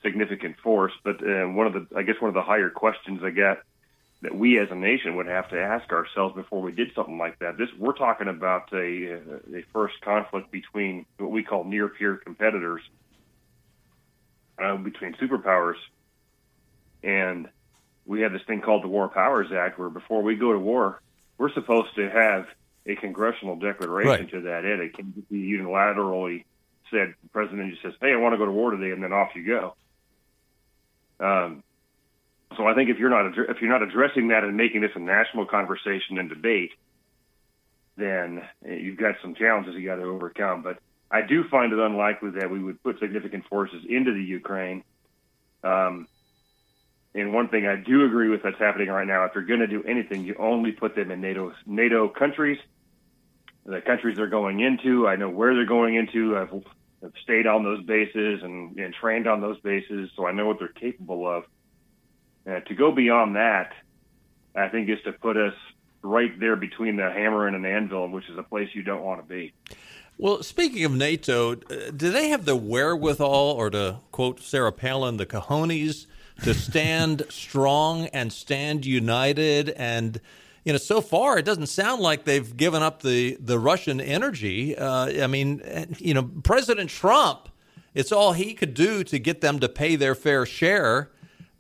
significant 0.02 0.58
force. 0.60 0.94
But 1.04 1.22
uh, 1.22 1.46
one 1.48 1.68
of 1.68 1.74
the, 1.74 1.88
I 1.96 2.04
guess, 2.04 2.16
one 2.20 2.30
of 2.30 2.36
the 2.36 2.42
higher 2.42 2.70
questions 2.70 3.22
I 3.24 3.32
get 3.32 3.64
that 4.26 4.36
we 4.36 4.58
as 4.58 4.68
a 4.72 4.76
nation 4.76 5.16
would 5.16 5.28
have 5.28 5.48
to 5.50 5.62
ask 5.62 5.92
ourselves 5.92 6.34
before 6.34 6.60
we 6.60 6.72
did 6.72 6.92
something 6.96 7.20
like 7.20 7.38
that. 7.38 7.60
This 7.60 7.70
we're 7.78 7.94
talking 7.94 8.28
about 8.28 8.74
a, 8.74 9.20
a 9.54 9.64
first 9.72 10.02
conflict 10.02 10.52
between 10.52 11.06
what 11.20 11.30
we 11.30 11.44
call 11.44 11.64
near 11.64 11.88
peer 11.90 12.16
competitors, 12.16 12.82
uh, 14.58 14.78
between 14.78 15.14
superpowers, 15.14 15.76
and 17.04 17.48
we 18.08 18.22
have 18.22 18.34
this 18.34 18.42
thing 18.48 18.62
called 18.62 18.84
the 18.84 18.88
War 18.88 19.08
Powers 19.10 19.52
Act, 19.52 19.78
where 19.78 19.92
before 19.92 20.24
we 20.24 20.36
go 20.36 20.54
to 20.54 20.60
war, 20.60 21.04
we're 21.38 21.54
supposed 21.54 21.94
to 21.96 22.10
have 22.10 22.48
a 22.88 22.96
congressional 22.96 23.58
declaration 23.58 24.10
right. 24.10 24.32
to 24.32 24.42
that 24.42 24.66
end. 24.66 24.82
It 24.82 24.96
can 24.96 25.14
be 25.30 25.38
unilaterally 25.38 26.46
said. 26.90 27.14
The 27.22 27.30
president 27.32 27.70
just 27.70 27.84
says, 27.84 27.94
"Hey, 28.02 28.12
I 28.12 28.16
want 28.16 28.34
to 28.34 28.38
go 28.40 28.46
to 28.46 28.52
war 28.52 28.72
today," 28.72 28.90
and 28.90 29.04
then 29.04 29.14
off 29.14 29.36
you 29.36 29.46
go. 29.46 29.76
Um, 31.20 31.64
so 32.58 32.68
I 32.68 32.74
think 32.74 32.89
if 32.89 32.98
you're 32.98 33.10
not 33.10 33.38
if 33.50 33.62
you're 33.62 33.72
not 33.72 33.82
addressing 33.82 34.30
that 34.30 34.44
and 34.44 34.56
making 34.58 34.82
this 34.82 34.91
a 34.96 35.00
national 35.00 35.46
conversation 35.46 36.18
and 36.18 36.30
debate, 36.30 36.72
then 37.98 38.41
you've 38.65 38.98
got 38.98 39.15
some 39.22 39.36
challenges 39.36 39.76
you 39.76 39.86
got 39.86 39.96
to 39.96 40.04
overcome. 40.04 40.62
But 40.62 40.80
I 41.10 41.22
do 41.22 41.44
find 41.50 41.72
it 41.72 41.80
unlikely 41.80 42.32
that 42.32 42.50
we 42.50 42.60
would 42.60 42.82
put 42.84 43.00
significant 43.00 43.46
forces 43.48 43.84
into 43.88 44.13
the 44.13 44.24
Ukraine. 44.24 44.84
Um, 45.63 46.08
and 47.13 47.34
one 47.34 47.48
thing 47.48 47.65
I 47.65 47.78
do 47.78 48.06
agree 48.06 48.28
with 48.30 48.44
that's 48.44 48.60
happening 48.60 48.89
right 48.89 49.08
now, 49.08 49.24
if 49.24 49.32
you're 49.34 49.46
going 49.46 49.62
to 49.62 49.68
do 49.68 49.84
anything, 49.84 50.26
you 50.26 50.36
only 50.38 50.74
put 50.74 50.96
them 50.96 51.12
in 51.12 51.22
NATO 51.22 51.54
NATO 51.65 52.10
countries. 52.10 52.60
The 53.65 53.82
countries 53.82 54.18
they're 54.18 54.28
going 54.28 54.60
into, 54.60 55.08
I 55.08 55.15
know 55.15 55.30
where 55.30 55.56
they're 55.56 55.65
going 55.65 55.96
into. 55.96 56.38
I've, 56.38 56.54
I've 57.04 57.13
stayed 57.24 57.48
on 57.48 57.63
those 57.63 57.82
bases 57.84 58.44
and, 58.44 58.78
and 58.78 58.94
trained 58.94 59.28
on 59.28 59.41
those 59.41 59.60
bases, 59.62 60.12
so 60.15 60.28
I 60.28 60.34
know 60.34 60.46
what 60.46 60.60
they're 60.60 60.68
capable 60.68 61.28
of. 61.28 61.46
Uh, 62.48 62.60
to 62.62 62.76
go 62.76 62.92
beyond 62.92 63.36
that, 63.36 63.74
I 64.56 64.70
think 64.70 64.90
is 64.90 65.00
to 65.06 65.14
put 65.14 65.36
us 65.38 65.54
right 66.04 66.40
there 66.40 66.56
between 66.56 66.96
the 66.96 67.12
hammer 67.12 67.48
and 67.48 67.56
an 67.56 67.66
anvil, 67.66 68.08
which 68.10 68.30
is 68.30 68.38
a 68.38 68.44
place 68.44 68.70
you 68.74 68.84
don't 68.84 69.04
want 69.04 69.22
to 69.22 69.28
be. 69.28 69.54
Well, 70.18 70.44
speaking 70.44 70.86
of 70.86 70.94
NATO, 70.94 71.54
uh, 71.54 71.92
do 71.96 72.12
they 72.12 72.30
have 72.30 72.46
the 72.46 72.56
wherewithal, 72.56 73.52
or 73.52 73.70
to 73.72 74.00
quote 74.12 74.40
Sarah 74.40 74.72
Palin, 74.72 75.18
the 75.18 75.26
cojones, 75.26 76.06
to 76.44 76.54
stand 76.54 77.24
strong 77.30 78.06
and 78.08 78.32
stand 78.32 78.86
united? 78.86 79.70
And 79.72 80.22
you 80.64 80.72
know, 80.72 80.78
so 80.78 81.02
far 81.02 81.38
it 81.38 81.46
doesn't 81.46 81.68
sound 81.68 82.02
like 82.02 82.24
they've 82.24 82.56
given 82.56 82.82
up 82.82 83.02
the 83.02 83.38
the 83.42 83.60
Russian 83.60 84.00
energy. 84.00 84.78
Uh, 84.78 85.24
I 85.24 85.28
mean, 85.28 85.62
you 85.98 86.14
know, 86.14 86.30
President 86.44 86.90
Trump, 86.90 87.50
it's 87.94 88.12
all 88.12 88.32
he 88.34 88.54
could 88.54 88.74
do 88.74 89.04
to 89.04 89.20
get 89.20 89.42
them 89.42 89.60
to 89.60 89.68
pay 89.68 89.98
their 89.98 90.16
fair 90.16 90.46
share. 90.46 91.12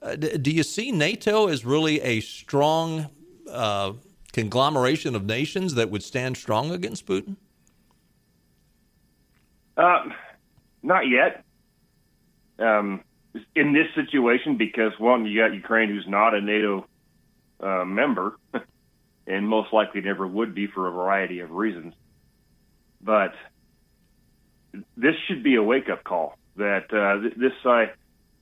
Uh, 0.05 0.15
do 0.15 0.51
you 0.51 0.61
see 0.61 0.91
NATO 0.91 1.47
as 1.47 1.65
really 1.65 1.99
a 2.01 2.19
strong 2.19 3.09
uh, 3.49 3.93
conglomeration 4.33 5.15
of 5.15 5.25
nations 5.25 5.73
that 5.73 5.89
would 5.89 6.03
stand 6.03 6.37
strong 6.37 6.69
against 6.69 7.07
Putin? 7.07 7.37
Uh, 9.75 10.03
not 10.83 11.07
yet. 11.07 11.43
Um, 12.59 13.03
in 13.55 13.73
this 13.73 13.87
situation, 13.95 14.57
because 14.57 14.93
one, 14.99 15.25
you 15.25 15.41
got 15.41 15.55
Ukraine, 15.55 15.89
who's 15.89 16.07
not 16.07 16.35
a 16.35 16.41
NATO 16.41 16.85
uh, 17.59 17.83
member, 17.83 18.37
and 19.27 19.49
most 19.49 19.73
likely 19.73 20.01
never 20.01 20.27
would 20.27 20.53
be 20.53 20.67
for 20.67 20.87
a 20.87 20.91
variety 20.91 21.39
of 21.39 21.49
reasons. 21.49 21.95
But 23.01 23.33
this 24.95 25.15
should 25.27 25.43
be 25.43 25.55
a 25.55 25.63
wake 25.63 25.89
up 25.89 26.03
call 26.03 26.37
that 26.57 26.93
uh, 26.93 27.29
this 27.35 27.53
uh, 27.65 27.87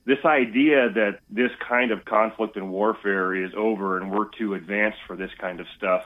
this 0.04 0.24
idea 0.24 0.90
that 0.90 1.20
this 1.30 1.50
kind 1.66 1.90
of 1.90 2.04
conflict 2.04 2.56
and 2.56 2.70
warfare 2.70 3.34
is 3.34 3.52
over 3.56 3.98
and 3.98 4.10
we're 4.10 4.28
too 4.28 4.54
advanced 4.54 4.98
for 5.06 5.16
this 5.16 5.30
kind 5.38 5.60
of 5.60 5.66
stuff 5.76 6.04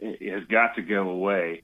has 0.00 0.44
got 0.48 0.74
to 0.76 0.82
go 0.82 1.10
away. 1.10 1.62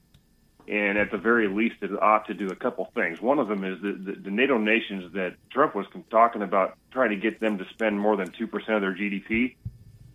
And 0.67 0.97
at 0.99 1.11
the 1.11 1.17
very 1.17 1.47
least, 1.47 1.77
it 1.81 1.91
ought 1.99 2.27
to 2.27 2.35
do 2.35 2.47
a 2.47 2.55
couple 2.55 2.85
things. 2.93 3.19
One 3.19 3.39
of 3.39 3.47
them 3.47 3.63
is 3.63 3.81
that 3.81 4.23
the, 4.23 4.29
NATO 4.29 4.57
nations 4.59 5.11
that 5.13 5.35
Trump 5.51 5.73
was 5.73 5.87
talking 6.11 6.43
about 6.43 6.77
trying 6.91 7.09
to 7.09 7.15
get 7.15 7.39
them 7.39 7.57
to 7.57 7.65
spend 7.71 7.99
more 7.99 8.15
than 8.15 8.29
2% 8.29 8.53
of 8.53 8.81
their 8.81 8.95
GDP 8.95 9.55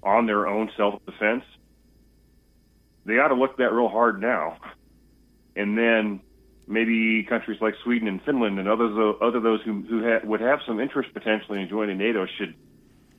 on 0.03 0.27
their 0.27 0.47
own 0.47 0.71
self 0.77 1.05
defense. 1.07 1.43
They 3.05 3.19
ought 3.19 3.29
to 3.29 3.35
look 3.35 3.57
that 3.57 3.73
real 3.73 3.89
hard 3.89 4.21
now. 4.21 4.59
And 5.57 5.77
then 5.77 6.21
maybe 6.67 7.25
countries 7.25 7.61
like 7.61 7.75
Sweden 7.83 8.09
and 8.09 8.23
Finland 8.23 8.59
and 8.59 8.69
others, 8.69 9.17
other 9.21 9.41
those 9.41 9.63
who 9.63 9.83
who 9.83 10.03
ha- 10.03 10.21
would 10.25 10.41
have 10.41 10.61
some 10.67 10.81
interest 10.81 11.13
potentially 11.13 11.61
in 11.61 11.69
joining 11.69 11.99
NATO 11.99 12.27
should 12.39 12.55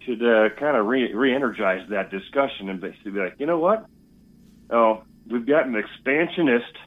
should 0.05 0.21
uh, 0.21 0.49
kind 0.59 0.77
of 0.77 0.85
re- 0.85 1.13
re-energize 1.13 1.87
that 1.89 2.11
discussion 2.11 2.69
and 2.69 2.79
basically 2.79 3.11
be 3.11 3.19
like, 3.19 3.35
you 3.39 3.45
know 3.45 3.59
what? 3.59 3.85
Oh, 4.69 5.03
we've 5.29 5.45
got 5.45 5.65
an 5.65 5.75
expansionist 5.75 6.77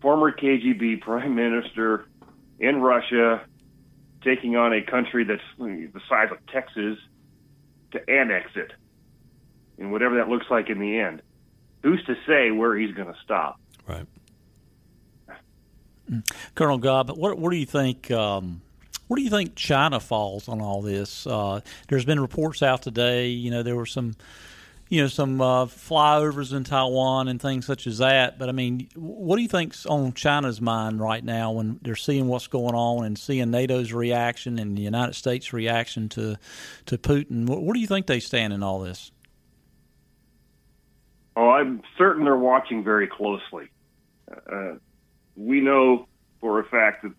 former 0.00 0.32
KGB 0.32 1.00
prime 1.00 1.34
minister 1.34 2.06
in 2.58 2.80
Russia 2.80 3.42
taking 4.22 4.56
on 4.56 4.72
a 4.72 4.82
country 4.82 5.24
that's 5.24 5.40
the 5.58 6.00
size 6.08 6.28
of 6.30 6.38
Texas 6.46 6.98
to 7.92 8.10
annex 8.10 8.50
it, 8.56 8.72
and 9.78 9.92
whatever 9.92 10.16
that 10.16 10.28
looks 10.28 10.46
like 10.50 10.68
in 10.68 10.78
the 10.78 10.98
end. 10.98 11.22
Who's 11.82 12.04
to 12.06 12.16
say 12.26 12.50
where 12.50 12.76
he's 12.76 12.94
going 12.94 13.08
to 13.08 13.18
stop? 13.22 13.60
Right. 13.86 14.06
Colonel 16.54 16.78
Gaab, 16.78 17.16
what, 17.16 17.38
what 17.38 17.50
do 17.50 17.56
you 17.56 17.66
think? 17.66 18.10
Um, 18.10 18.62
where 19.08 19.16
do 19.16 19.22
you 19.22 19.30
think 19.30 19.54
China 19.54 20.00
falls 20.00 20.48
on 20.48 20.60
all 20.60 20.82
this? 20.82 21.26
Uh, 21.26 21.60
there's 21.88 22.04
been 22.04 22.20
reports 22.20 22.62
out 22.62 22.82
today. 22.82 23.28
You 23.28 23.50
know, 23.50 23.62
there 23.62 23.76
were 23.76 23.86
some, 23.86 24.16
you 24.88 25.00
know, 25.00 25.06
some 25.06 25.40
uh, 25.40 25.66
flyovers 25.66 26.52
in 26.52 26.64
Taiwan 26.64 27.28
and 27.28 27.40
things 27.40 27.66
such 27.66 27.86
as 27.86 27.98
that. 27.98 28.38
But 28.38 28.48
I 28.48 28.52
mean, 28.52 28.88
what 28.96 29.36
do 29.36 29.42
you 29.42 29.48
think's 29.48 29.86
on 29.86 30.12
China's 30.12 30.60
mind 30.60 31.00
right 31.00 31.22
now 31.22 31.52
when 31.52 31.78
they're 31.82 31.94
seeing 31.94 32.26
what's 32.26 32.48
going 32.48 32.74
on 32.74 33.04
and 33.04 33.16
seeing 33.16 33.50
NATO's 33.50 33.92
reaction 33.92 34.58
and 34.58 34.76
the 34.76 34.82
United 34.82 35.14
States' 35.14 35.52
reaction 35.52 36.08
to 36.10 36.36
to 36.86 36.98
Putin? 36.98 37.46
What, 37.46 37.74
do 37.74 37.80
you 37.80 37.86
think 37.86 38.06
they 38.06 38.20
stand 38.20 38.52
in 38.52 38.64
all 38.64 38.80
this? 38.80 39.12
Oh, 41.36 41.50
I'm 41.50 41.82
certain 41.98 42.24
they're 42.24 42.36
watching 42.36 42.82
very 42.82 43.06
closely. 43.06 43.68
Uh, 44.50 44.76
we 45.36 45.60
know 45.60 46.08
for 46.40 46.60
a 46.60 46.64
fact 46.64 47.02
that 47.02 47.12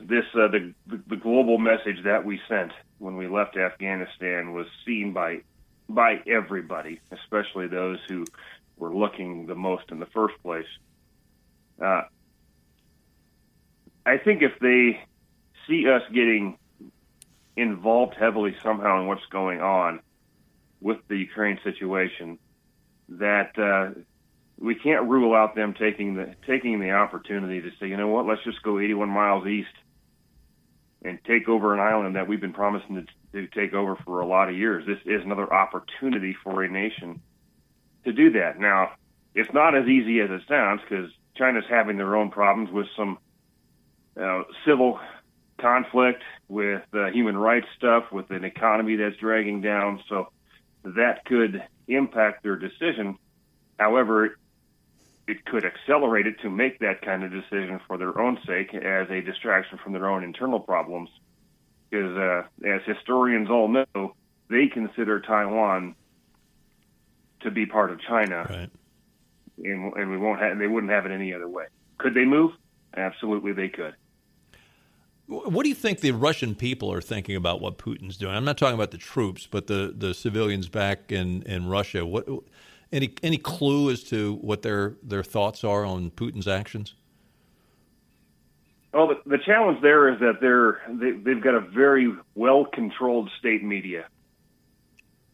this 0.00 0.24
uh, 0.34 0.48
the 0.48 0.74
the 1.06 1.16
global 1.16 1.58
message 1.58 2.02
that 2.04 2.24
we 2.24 2.40
sent 2.48 2.72
when 2.98 3.16
we 3.16 3.28
left 3.28 3.56
Afghanistan 3.56 4.52
was 4.52 4.66
seen 4.84 5.12
by 5.12 5.40
by 5.88 6.20
everybody, 6.26 7.00
especially 7.12 7.68
those 7.68 7.98
who 8.08 8.24
were 8.76 8.94
looking 8.94 9.46
the 9.46 9.54
most 9.54 9.84
in 9.90 10.00
the 10.00 10.06
first 10.06 10.34
place. 10.42 10.66
Uh, 11.80 12.02
I 14.06 14.18
think 14.18 14.42
if 14.42 14.58
they 14.60 15.00
see 15.66 15.88
us 15.88 16.02
getting 16.12 16.58
involved 17.56 18.14
heavily 18.18 18.56
somehow 18.62 19.00
in 19.00 19.06
what's 19.06 19.24
going 19.30 19.60
on 19.60 20.00
with 20.80 20.98
the 21.08 21.16
Ukraine 21.16 21.58
situation, 21.62 22.38
that 23.08 23.58
uh, 23.58 23.98
we 24.58 24.74
can't 24.74 25.08
rule 25.08 25.34
out 25.34 25.54
them 25.54 25.74
taking 25.74 26.14
the 26.14 26.34
taking 26.46 26.80
the 26.80 26.92
opportunity 26.92 27.60
to 27.60 27.70
say, 27.80 27.88
you 27.88 27.96
know 27.96 28.08
what, 28.08 28.26
let's 28.26 28.42
just 28.44 28.62
go 28.62 28.78
81 28.78 29.08
miles 29.08 29.46
east 29.46 29.68
and 31.02 31.18
take 31.24 31.48
over 31.48 31.74
an 31.74 31.80
island 31.80 32.16
that 32.16 32.28
we've 32.28 32.40
been 32.40 32.52
promising 32.52 33.06
to, 33.32 33.46
to 33.46 33.46
take 33.48 33.74
over 33.74 33.96
for 34.04 34.20
a 34.20 34.26
lot 34.26 34.48
of 34.48 34.56
years. 34.56 34.86
This 34.86 34.98
is 35.04 35.22
another 35.22 35.52
opportunity 35.52 36.34
for 36.42 36.62
a 36.62 36.68
nation 36.68 37.20
to 38.04 38.12
do 38.12 38.32
that. 38.32 38.58
Now, 38.58 38.92
it's 39.34 39.52
not 39.52 39.76
as 39.76 39.86
easy 39.86 40.20
as 40.20 40.30
it 40.30 40.42
sounds 40.48 40.80
because 40.88 41.10
China's 41.36 41.64
having 41.68 41.96
their 41.96 42.16
own 42.16 42.30
problems 42.30 42.70
with 42.70 42.86
some 42.96 43.18
uh, 44.20 44.42
civil 44.66 44.98
conflict, 45.60 46.22
with 46.48 46.82
uh, 46.94 47.06
human 47.10 47.36
rights 47.36 47.66
stuff, 47.76 48.04
with 48.12 48.30
an 48.30 48.44
economy 48.44 48.96
that's 48.96 49.16
dragging 49.16 49.60
down. 49.60 50.02
So 50.08 50.28
that 50.84 51.24
could 51.24 51.62
impact 51.88 52.42
their 52.42 52.56
decision. 52.56 53.18
However, 53.78 54.38
it 55.26 55.44
could 55.46 55.64
accelerate 55.64 56.26
it 56.26 56.40
to 56.42 56.50
make 56.50 56.78
that 56.80 57.00
kind 57.02 57.24
of 57.24 57.30
decision 57.30 57.80
for 57.86 57.96
their 57.96 58.18
own 58.20 58.38
sake 58.46 58.74
as 58.74 59.08
a 59.10 59.20
distraction 59.20 59.78
from 59.82 59.92
their 59.92 60.08
own 60.08 60.22
internal 60.22 60.60
problems. 60.60 61.08
Because, 61.90 62.16
uh, 62.16 62.42
as 62.66 62.82
historians 62.84 63.48
all 63.48 63.68
know, 63.68 64.14
they 64.50 64.66
consider 64.66 65.20
Taiwan 65.20 65.94
to 67.40 67.50
be 67.50 67.66
part 67.66 67.90
of 67.90 68.00
China, 68.00 68.46
right. 68.48 68.70
and, 69.62 69.92
and 69.94 70.10
we 70.10 70.16
won't 70.16 70.40
have, 70.40 70.58
they 70.58 70.66
wouldn't 70.66 70.92
have 70.92 71.06
it 71.06 71.12
any 71.12 71.32
other 71.32 71.48
way. 71.48 71.66
Could 71.98 72.14
they 72.14 72.24
move? 72.24 72.52
Absolutely, 72.96 73.52
they 73.52 73.68
could. 73.68 73.94
What 75.26 75.62
do 75.62 75.68
you 75.70 75.74
think 75.74 76.00
the 76.00 76.12
Russian 76.12 76.54
people 76.54 76.92
are 76.92 77.00
thinking 77.00 77.34
about 77.34 77.60
what 77.60 77.78
Putin's 77.78 78.18
doing? 78.18 78.34
I'm 78.34 78.44
not 78.44 78.58
talking 78.58 78.74
about 78.74 78.90
the 78.90 78.98
troops, 78.98 79.48
but 79.50 79.68
the, 79.68 79.94
the 79.96 80.12
civilians 80.12 80.68
back 80.68 81.10
in, 81.10 81.42
in 81.44 81.68
Russia. 81.68 82.04
What 82.04 82.26
any 82.94 83.12
any 83.22 83.36
clue 83.36 83.90
as 83.90 84.02
to 84.04 84.36
what 84.36 84.62
their 84.62 84.94
their 85.02 85.22
thoughts 85.22 85.64
are 85.64 85.84
on 85.84 86.10
Putin's 86.10 86.48
actions? 86.48 86.94
Well, 88.92 89.08
the, 89.08 89.20
the 89.26 89.38
challenge 89.44 89.82
there 89.82 90.08
is 90.12 90.20
that 90.20 90.40
they're 90.40 90.80
they, 90.88 91.10
they've 91.10 91.42
got 91.42 91.56
a 91.56 91.60
very 91.60 92.14
well 92.34 92.64
controlled 92.64 93.28
state 93.38 93.64
media. 93.64 94.06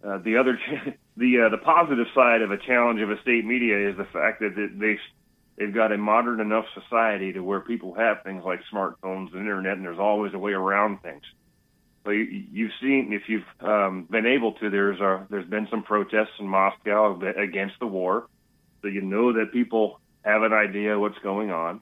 Uh, 0.03 0.18
the 0.18 0.38
other 0.38 0.59
the 1.16 1.42
uh, 1.42 1.49
the 1.51 1.59
positive 1.59 2.07
side 2.14 2.40
of 2.40 2.51
a 2.51 2.57
challenge 2.57 3.01
of 3.03 3.11
a 3.11 3.20
state 3.20 3.44
media 3.44 3.90
is 3.90 3.96
the 3.99 4.07
fact 4.07 4.40
that 4.40 4.55
they 4.57 4.99
they've 5.59 5.75
got 5.75 5.92
a 5.92 5.99
modern 5.99 6.40
enough 6.40 6.64
society 6.75 7.35
to 7.35 7.40
where 7.40 7.61
people 7.61 7.92
have 7.94 8.23
things 8.25 8.42
like 8.44 8.61
smartphones 8.73 9.33
and 9.33 9.40
internet, 9.40 9.77
and 9.77 9.85
there's 9.85 9.99
always 9.99 10.33
a 10.33 10.38
way 10.38 10.53
around 10.53 11.03
things. 11.03 11.23
So 12.04 12.10
you, 12.10 12.44
you've 12.50 12.72
seen, 12.80 13.12
if 13.12 13.28
you've 13.28 13.44
um, 13.60 14.06
been 14.10 14.26
able 14.26 14.52
to, 14.54 14.70
there's 14.70 15.00
a, 15.00 15.26
there's 15.28 15.48
been 15.48 15.68
some 15.70 15.82
protests 15.82 16.38
in 16.38 16.46
Moscow 16.48 17.20
against 17.36 17.78
the 17.78 17.86
war, 17.86 18.26
so 18.80 18.88
you 18.88 19.02
know 19.02 19.34
that 19.34 19.52
people 19.52 20.00
have 20.24 20.42
an 20.42 20.52
idea 20.52 20.98
what's 20.98 21.18
going 21.18 21.50
on. 21.50 21.80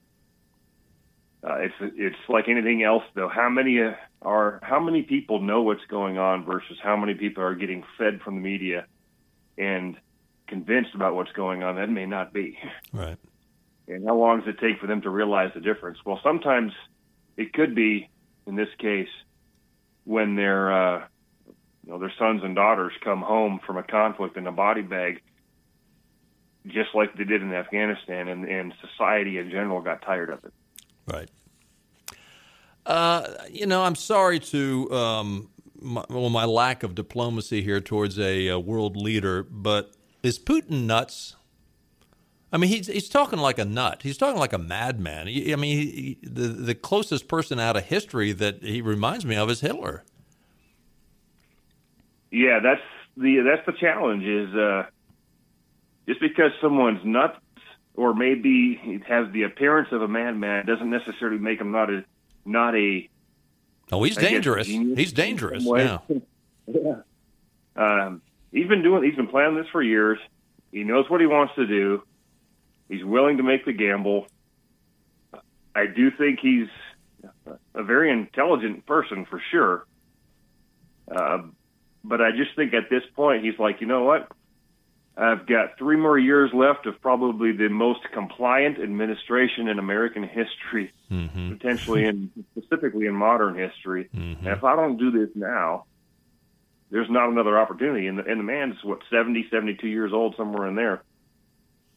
Uh, 1.42 1.58
it's 1.58 1.74
it's 1.80 2.16
like 2.28 2.48
anything 2.48 2.82
else, 2.82 3.04
though. 3.14 3.28
How 3.28 3.48
many 3.48 3.80
uh, 3.80 3.92
are 4.22 4.58
how 4.60 4.80
many 4.80 5.02
people 5.02 5.40
know 5.40 5.62
what's 5.62 5.84
going 5.88 6.18
on 6.18 6.44
versus 6.44 6.76
how 6.82 6.96
many 6.96 7.14
people 7.14 7.44
are 7.44 7.54
getting 7.54 7.84
fed 7.96 8.20
from 8.22 8.36
the 8.36 8.40
media 8.40 8.86
and 9.56 9.96
convinced 10.48 10.96
about 10.96 11.14
what's 11.14 11.30
going 11.30 11.62
on? 11.62 11.76
That 11.76 11.90
may 11.90 12.06
not 12.06 12.32
be 12.32 12.58
right. 12.92 13.16
And 13.86 14.04
how 14.04 14.16
long 14.16 14.40
does 14.40 14.48
it 14.48 14.58
take 14.58 14.80
for 14.80 14.88
them 14.88 15.00
to 15.02 15.10
realize 15.10 15.52
the 15.54 15.60
difference? 15.60 15.98
Well, 16.04 16.18
sometimes 16.24 16.72
it 17.36 17.52
could 17.52 17.74
be, 17.74 18.10
in 18.46 18.56
this 18.56 18.68
case, 18.78 19.08
when 20.08 20.36
their 20.36 20.72
uh, 20.72 21.04
you 21.84 21.92
know 21.92 21.98
their 21.98 22.12
sons 22.18 22.40
and 22.42 22.56
daughters 22.56 22.92
come 23.04 23.20
home 23.20 23.60
from 23.66 23.76
a 23.76 23.82
conflict 23.82 24.38
in 24.38 24.46
a 24.46 24.52
body 24.52 24.80
bag, 24.80 25.20
just 26.66 26.94
like 26.94 27.14
they 27.14 27.24
did 27.24 27.42
in 27.42 27.52
Afghanistan, 27.52 28.28
and, 28.28 28.46
and 28.46 28.72
society 28.80 29.36
in 29.36 29.50
general 29.50 29.82
got 29.82 30.00
tired 30.00 30.30
of 30.30 30.42
it. 30.44 30.52
Right. 31.06 31.28
Uh, 32.86 33.34
you 33.50 33.66
know, 33.66 33.82
I'm 33.82 33.94
sorry 33.94 34.40
to 34.40 34.90
um, 34.90 35.50
my, 35.78 36.04
well 36.08 36.30
my 36.30 36.46
lack 36.46 36.82
of 36.82 36.94
diplomacy 36.94 37.60
here 37.60 37.80
towards 37.80 38.18
a, 38.18 38.48
a 38.48 38.58
world 38.58 38.96
leader, 38.96 39.42
but 39.42 39.92
is 40.22 40.38
Putin 40.38 40.86
nuts? 40.86 41.36
I 42.52 42.56
mean, 42.56 42.70
he's 42.70 42.86
he's 42.86 43.08
talking 43.08 43.38
like 43.38 43.58
a 43.58 43.64
nut. 43.64 44.00
He's 44.02 44.16
talking 44.16 44.38
like 44.38 44.54
a 44.54 44.58
madman. 44.58 45.28
I 45.28 45.56
mean, 45.56 45.78
he, 45.78 46.18
the 46.22 46.48
the 46.48 46.74
closest 46.74 47.28
person 47.28 47.60
out 47.60 47.76
of 47.76 47.84
history 47.84 48.32
that 48.32 48.62
he 48.62 48.80
reminds 48.80 49.26
me 49.26 49.36
of 49.36 49.50
is 49.50 49.60
Hitler. 49.60 50.04
Yeah, 52.30 52.60
that's 52.62 52.80
the 53.16 53.40
that's 53.40 53.66
the 53.66 53.72
challenge. 53.72 54.24
Is 54.24 54.54
uh, 54.54 54.86
just 56.06 56.20
because 56.20 56.52
someone's 56.62 57.04
nuts 57.04 57.38
or 57.94 58.14
maybe 58.14 59.02
has 59.06 59.30
the 59.32 59.42
appearance 59.42 59.88
of 59.92 60.00
a 60.00 60.08
madman 60.08 60.64
doesn't 60.64 60.88
necessarily 60.88 61.38
make 61.38 61.60
him 61.60 61.70
not 61.70 61.90
a 61.90 62.04
not 62.46 62.74
a. 62.74 63.08
Oh, 63.92 64.02
he's 64.04 64.16
I 64.16 64.22
dangerous. 64.22 64.66
He's 64.66 65.12
dangerous. 65.12 65.64
Yeah. 65.64 65.98
yeah. 66.66 66.94
Um, 67.76 68.22
he's 68.52 68.68
been 68.68 68.82
doing. 68.82 69.04
He's 69.04 69.16
been 69.16 69.28
planning 69.28 69.56
this 69.56 69.68
for 69.70 69.82
years. 69.82 70.18
He 70.72 70.84
knows 70.84 71.10
what 71.10 71.20
he 71.20 71.26
wants 71.26 71.54
to 71.56 71.66
do 71.66 72.02
He's 72.88 73.04
willing 73.04 73.36
to 73.36 73.42
make 73.42 73.64
the 73.64 73.72
gamble. 73.72 74.26
I 75.74 75.86
do 75.86 76.10
think 76.10 76.40
he's 76.40 76.68
a 77.74 77.82
very 77.82 78.10
intelligent 78.10 78.86
person 78.86 79.26
for 79.26 79.40
sure. 79.50 79.86
Uh, 81.10 81.38
but 82.04 82.20
I 82.20 82.30
just 82.30 82.54
think 82.56 82.74
at 82.74 82.90
this 82.90 83.02
point 83.14 83.44
he's 83.44 83.58
like, 83.58 83.80
you 83.80 83.86
know 83.86 84.04
what? 84.04 84.28
I've 85.16 85.46
got 85.46 85.76
three 85.78 85.96
more 85.96 86.16
years 86.16 86.52
left 86.54 86.86
of 86.86 87.00
probably 87.02 87.50
the 87.50 87.68
most 87.68 88.00
compliant 88.14 88.78
administration 88.78 89.66
in 89.66 89.80
American 89.80 90.22
history, 90.22 90.92
mm-hmm. 91.10 91.50
potentially 91.50 92.04
and 92.04 92.30
specifically 92.52 93.06
in 93.06 93.14
modern 93.14 93.56
history. 93.56 94.08
Mm-hmm. 94.14 94.46
And 94.46 94.56
if 94.56 94.62
I 94.62 94.76
don't 94.76 94.96
do 94.96 95.10
this 95.10 95.30
now, 95.34 95.86
there's 96.90 97.10
not 97.10 97.30
another 97.30 97.58
opportunity. 97.58 98.06
And 98.06 98.18
the, 98.18 98.24
and 98.26 98.38
the 98.38 98.44
man's 98.44 98.76
what 98.84 99.00
70, 99.10 99.48
72 99.50 99.88
years 99.88 100.12
old, 100.12 100.36
somewhere 100.36 100.68
in 100.68 100.76
there. 100.76 101.02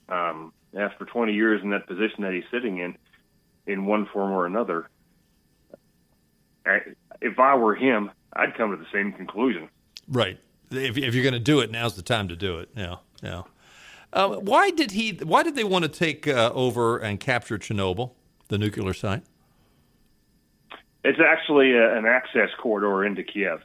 Um, 0.10 0.52
after 0.78 1.06
20 1.06 1.34
years 1.34 1.62
in 1.64 1.72
that 1.72 1.88
position 1.88 2.24
that 2.24 2.34
he's 2.34 2.44
sitting 2.52 2.78
in, 2.78 2.98
in 3.66 3.86
one 3.86 4.08
form 4.12 4.32
or 4.32 4.46
another, 4.46 4.90
if 7.22 7.40
I 7.40 7.56
were 7.56 7.76
him, 7.76 8.12
I'd 8.34 8.56
come 8.56 8.72
to 8.72 8.78
the 8.78 8.86
same 8.94 9.12
conclusion. 9.14 9.70
Right. 10.08 10.40
If, 10.70 10.98
if 10.98 11.14
you're 11.14 11.24
going 11.24 11.34
to 11.34 11.40
do 11.40 11.60
it, 11.60 11.72
now's 11.72 11.96
the 11.96 12.02
time 12.02 12.28
to 12.30 12.36
do 12.36 12.60
it. 12.60 12.70
Yeah. 12.76 12.98
Yeah. 13.22 13.44
Uh, 14.14 14.30
why 14.36 14.72
did 14.72 14.92
he? 14.92 15.12
Why 15.24 15.42
did 15.44 15.56
they 15.56 15.64
want 15.64 15.84
to 15.84 15.90
take 15.90 16.28
uh, 16.28 16.52
over 16.54 16.98
and 16.98 17.20
capture 17.20 17.58
Chernobyl, 17.58 18.12
the 18.50 18.58
nuclear 18.58 18.94
site? 18.94 19.24
It's 21.04 21.20
actually 21.20 21.74
a, 21.74 21.98
an 21.98 22.06
access 22.06 22.50
corridor 22.62 23.06
into 23.06 23.24
Kiev, 23.24 23.62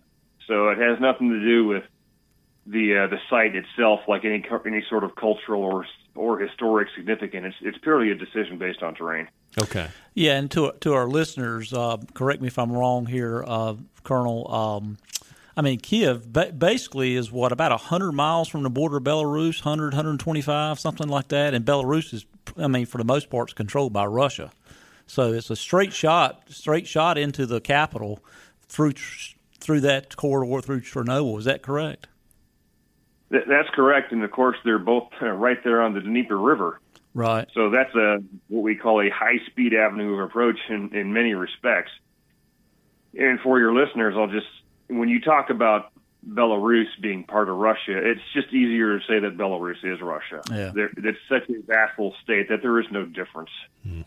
so 0.46 0.68
it 0.68 0.78
has 0.78 1.00
nothing 1.00 1.30
to 1.30 1.40
do 1.40 1.66
with 1.66 1.82
the 2.64 2.96
uh, 2.96 3.06
the 3.08 3.18
site 3.28 3.56
itself, 3.56 4.00
like 4.06 4.24
any 4.24 4.44
any 4.66 4.84
sort 4.88 5.02
of 5.02 5.16
cultural 5.16 5.62
or 5.62 5.84
or 6.16 6.38
historic 6.38 6.88
significance. 6.96 7.54
It's 7.60 7.76
it's 7.76 7.78
purely 7.78 8.10
a 8.10 8.14
decision 8.14 8.58
based 8.58 8.82
on 8.82 8.94
terrain. 8.94 9.28
Okay. 9.58 9.88
Yeah, 10.14 10.36
and 10.36 10.50
to 10.52 10.72
to 10.80 10.94
our 10.94 11.08
listeners, 11.08 11.72
uh, 11.72 11.98
correct 12.14 12.40
me 12.40 12.48
if 12.48 12.58
I'm 12.58 12.72
wrong 12.72 13.06
here, 13.06 13.44
uh, 13.46 13.74
Colonel. 14.04 14.52
Um, 14.52 14.98
I 15.56 15.62
mean, 15.62 15.78
Kiev 15.80 16.30
basically 16.32 17.16
is 17.16 17.32
what 17.32 17.50
about 17.50 17.78
hundred 17.80 18.12
miles 18.12 18.48
from 18.48 18.62
the 18.62 18.70
border 18.70 18.98
of 18.98 19.04
Belarus, 19.04 19.64
100, 19.64 19.94
125, 19.94 20.78
something 20.78 21.08
like 21.08 21.28
that. 21.28 21.54
And 21.54 21.64
Belarus 21.64 22.12
is, 22.12 22.26
I 22.58 22.68
mean, 22.68 22.84
for 22.84 22.98
the 22.98 23.04
most 23.04 23.30
part, 23.30 23.48
it's 23.48 23.54
controlled 23.54 23.94
by 23.94 24.04
Russia. 24.04 24.50
So 25.06 25.32
it's 25.32 25.48
a 25.48 25.56
straight 25.56 25.94
shot, 25.94 26.42
straight 26.48 26.86
shot 26.86 27.16
into 27.16 27.46
the 27.46 27.60
capital 27.60 28.20
through 28.68 28.94
through 29.58 29.80
that 29.80 30.16
corridor 30.16 30.60
through 30.60 30.80
Chernobyl. 30.82 31.38
Is 31.38 31.46
that 31.46 31.62
correct? 31.62 32.06
That's 33.30 33.68
correct, 33.74 34.12
and 34.12 34.22
of 34.22 34.30
course 34.30 34.56
they're 34.64 34.78
both 34.78 35.08
right 35.20 35.62
there 35.64 35.82
on 35.82 35.94
the 35.94 36.00
Dnieper 36.00 36.38
River. 36.38 36.80
Right. 37.14 37.48
So 37.54 37.70
that's 37.70 37.94
a 37.94 38.18
what 38.48 38.62
we 38.62 38.76
call 38.76 39.00
a 39.00 39.08
high-speed 39.08 39.74
avenue 39.74 40.14
of 40.14 40.20
approach 40.20 40.58
in, 40.68 40.94
in 40.94 41.12
many 41.12 41.34
respects. 41.34 41.90
And 43.18 43.40
for 43.40 43.58
your 43.58 43.74
listeners, 43.74 44.14
I'll 44.16 44.26
just 44.28 44.46
when 44.88 45.08
you 45.08 45.20
talk 45.20 45.50
about 45.50 45.92
Belarus 46.28 46.86
being 47.00 47.24
part 47.24 47.48
of 47.48 47.56
Russia, 47.56 47.96
it's 47.96 48.20
just 48.34 48.48
easier 48.48 48.98
to 48.98 49.06
say 49.06 49.18
that 49.20 49.36
Belarus 49.36 49.82
is 49.82 50.00
Russia. 50.00 50.42
Yeah. 50.50 50.72
There, 50.74 50.90
it's 50.96 51.18
such 51.28 51.48
a 51.48 51.62
vassal 51.62 52.14
state 52.22 52.48
that 52.48 52.62
there 52.62 52.78
is 52.80 52.86
no 52.90 53.04
difference. 53.04 53.50
Hmm. 53.82 54.02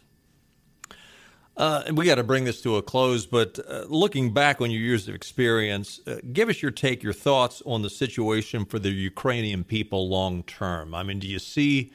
Uh, 1.59 1.83
we 1.93 2.05
got 2.05 2.15
to 2.15 2.23
bring 2.23 2.45
this 2.45 2.61
to 2.61 2.77
a 2.77 2.81
close, 2.81 3.25
but 3.25 3.59
uh, 3.67 3.83
looking 3.89 4.33
back 4.33 4.61
on 4.61 4.71
your 4.71 4.79
years 4.79 5.09
of 5.09 5.13
experience, 5.13 5.99
uh, 6.07 6.15
give 6.31 6.47
us 6.47 6.61
your 6.61 6.71
take, 6.71 7.03
your 7.03 7.11
thoughts 7.11 7.61
on 7.65 7.81
the 7.81 7.89
situation 7.89 8.63
for 8.63 8.79
the 8.79 8.89
Ukrainian 8.91 9.65
people 9.65 10.07
long 10.07 10.41
term. 10.43 10.95
I 10.95 11.03
mean, 11.03 11.19
do 11.19 11.27
you 11.27 11.37
see, 11.37 11.91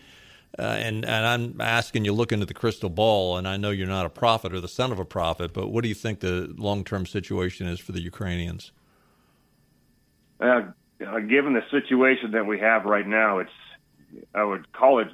uh, 0.59 0.63
and, 0.65 1.07
and 1.07 1.27
I'm 1.27 1.63
asking 1.63 2.05
you, 2.05 2.13
look 2.13 2.31
into 2.31 2.45
the 2.45 2.53
crystal 2.53 2.91
ball, 2.91 3.39
and 3.39 3.49
I 3.49 3.57
know 3.57 3.71
you're 3.71 3.87
not 3.87 4.05
a 4.05 4.11
prophet 4.11 4.53
or 4.53 4.61
the 4.61 4.69
son 4.69 4.93
of 4.93 4.99
a 4.99 5.05
prophet, 5.07 5.55
but 5.55 5.69
what 5.69 5.81
do 5.81 5.89
you 5.89 5.95
think 5.95 6.21
the 6.21 6.53
long 6.59 6.85
term 6.85 7.07
situation 7.07 7.67
is 7.67 7.81
for 7.81 7.93
the 7.93 8.03
Ukrainians? 8.03 8.71
Uh, 10.41 10.61
uh, 11.07 11.21
given 11.21 11.55
the 11.55 11.65
situation 11.71 12.33
that 12.33 12.45
we 12.45 12.61
have 12.61 12.85
right 12.85 13.07
now, 13.07 13.39
it's 13.39 13.51
I 14.35 14.45
would 14.45 14.71
call 14.73 14.99
it 14.99 15.09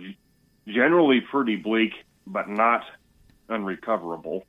generally 0.66 1.20
pretty 1.20 1.54
bleak, 1.54 1.92
but 2.26 2.48
not 2.48 2.82
unrecoverable. 3.50 4.44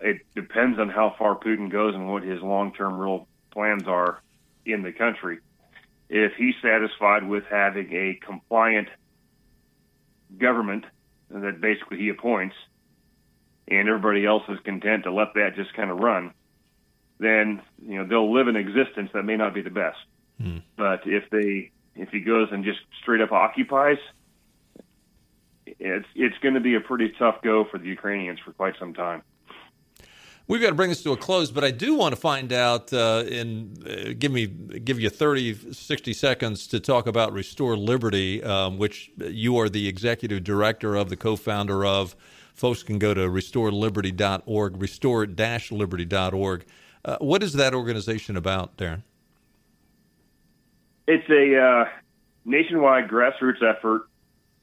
It 0.00 0.18
depends 0.34 0.78
on 0.78 0.88
how 0.88 1.14
far 1.18 1.36
Putin 1.38 1.70
goes 1.70 1.94
and 1.94 2.10
what 2.10 2.22
his 2.22 2.40
long-term 2.40 2.98
real 2.98 3.26
plans 3.50 3.86
are 3.86 4.20
in 4.64 4.82
the 4.82 4.92
country. 4.92 5.38
If 6.08 6.32
he's 6.36 6.54
satisfied 6.62 7.28
with 7.28 7.44
having 7.50 7.92
a 7.92 8.18
compliant 8.24 8.88
government 10.36 10.84
that 11.30 11.60
basically 11.60 11.98
he 11.98 12.08
appoints, 12.08 12.54
and 13.66 13.88
everybody 13.88 14.24
else 14.24 14.42
is 14.48 14.58
content 14.64 15.04
to 15.04 15.12
let 15.12 15.34
that 15.34 15.54
just 15.54 15.74
kind 15.74 15.90
of 15.90 15.98
run, 15.98 16.32
then 17.18 17.60
you 17.82 17.98
know 17.98 18.06
they'll 18.06 18.32
live 18.32 18.48
an 18.48 18.56
existence 18.56 19.10
that 19.12 19.24
may 19.24 19.36
not 19.36 19.54
be 19.54 19.60
the 19.60 19.70
best. 19.70 19.98
Hmm. 20.40 20.58
But 20.76 21.00
if 21.04 21.28
they 21.30 21.70
if 21.94 22.10
he 22.10 22.20
goes 22.20 22.48
and 22.52 22.64
just 22.64 22.78
straight 23.02 23.20
up 23.20 23.32
occupies, 23.32 23.98
it's 25.78 26.06
it's 26.14 26.38
going 26.38 26.54
to 26.54 26.60
be 26.60 26.74
a 26.74 26.80
pretty 26.80 27.12
tough 27.18 27.42
go 27.42 27.64
for 27.70 27.78
the 27.78 27.86
Ukrainians 27.86 28.38
for 28.44 28.52
quite 28.52 28.74
some 28.78 28.94
time. 28.94 29.22
We've 30.48 30.62
got 30.62 30.68
to 30.70 30.74
bring 30.74 30.88
this 30.88 31.02
to 31.02 31.12
a 31.12 31.16
close, 31.16 31.50
but 31.50 31.62
I 31.62 31.70
do 31.70 31.94
want 31.94 32.14
to 32.14 32.20
find 32.20 32.54
out 32.54 32.90
uh, 32.90 33.22
and 33.30 33.86
uh, 33.86 34.14
give 34.18 34.32
me 34.32 34.46
give 34.46 34.98
you 34.98 35.10
30, 35.10 35.74
60 35.74 36.12
seconds 36.14 36.66
to 36.68 36.80
talk 36.80 37.06
about 37.06 37.34
Restore 37.34 37.76
Liberty, 37.76 38.42
um, 38.42 38.78
which 38.78 39.12
you 39.18 39.58
are 39.58 39.68
the 39.68 39.86
executive 39.86 40.44
director 40.44 40.96
of, 40.96 41.10
the 41.10 41.16
co-founder 41.16 41.84
of. 41.84 42.16
Folks 42.54 42.82
can 42.82 42.98
go 42.98 43.12
to 43.12 43.28
restoreliberty.org, 43.28 44.80
restore-liberty.org. 44.80 46.64
Uh, 47.04 47.16
what 47.20 47.42
is 47.42 47.52
that 47.52 47.74
organization 47.74 48.36
about, 48.36 48.76
Darin? 48.78 49.04
It's 51.06 51.28
a 51.28 51.60
uh, 51.60 51.84
nationwide 52.46 53.08
grassroots 53.08 53.62
effort 53.62 54.08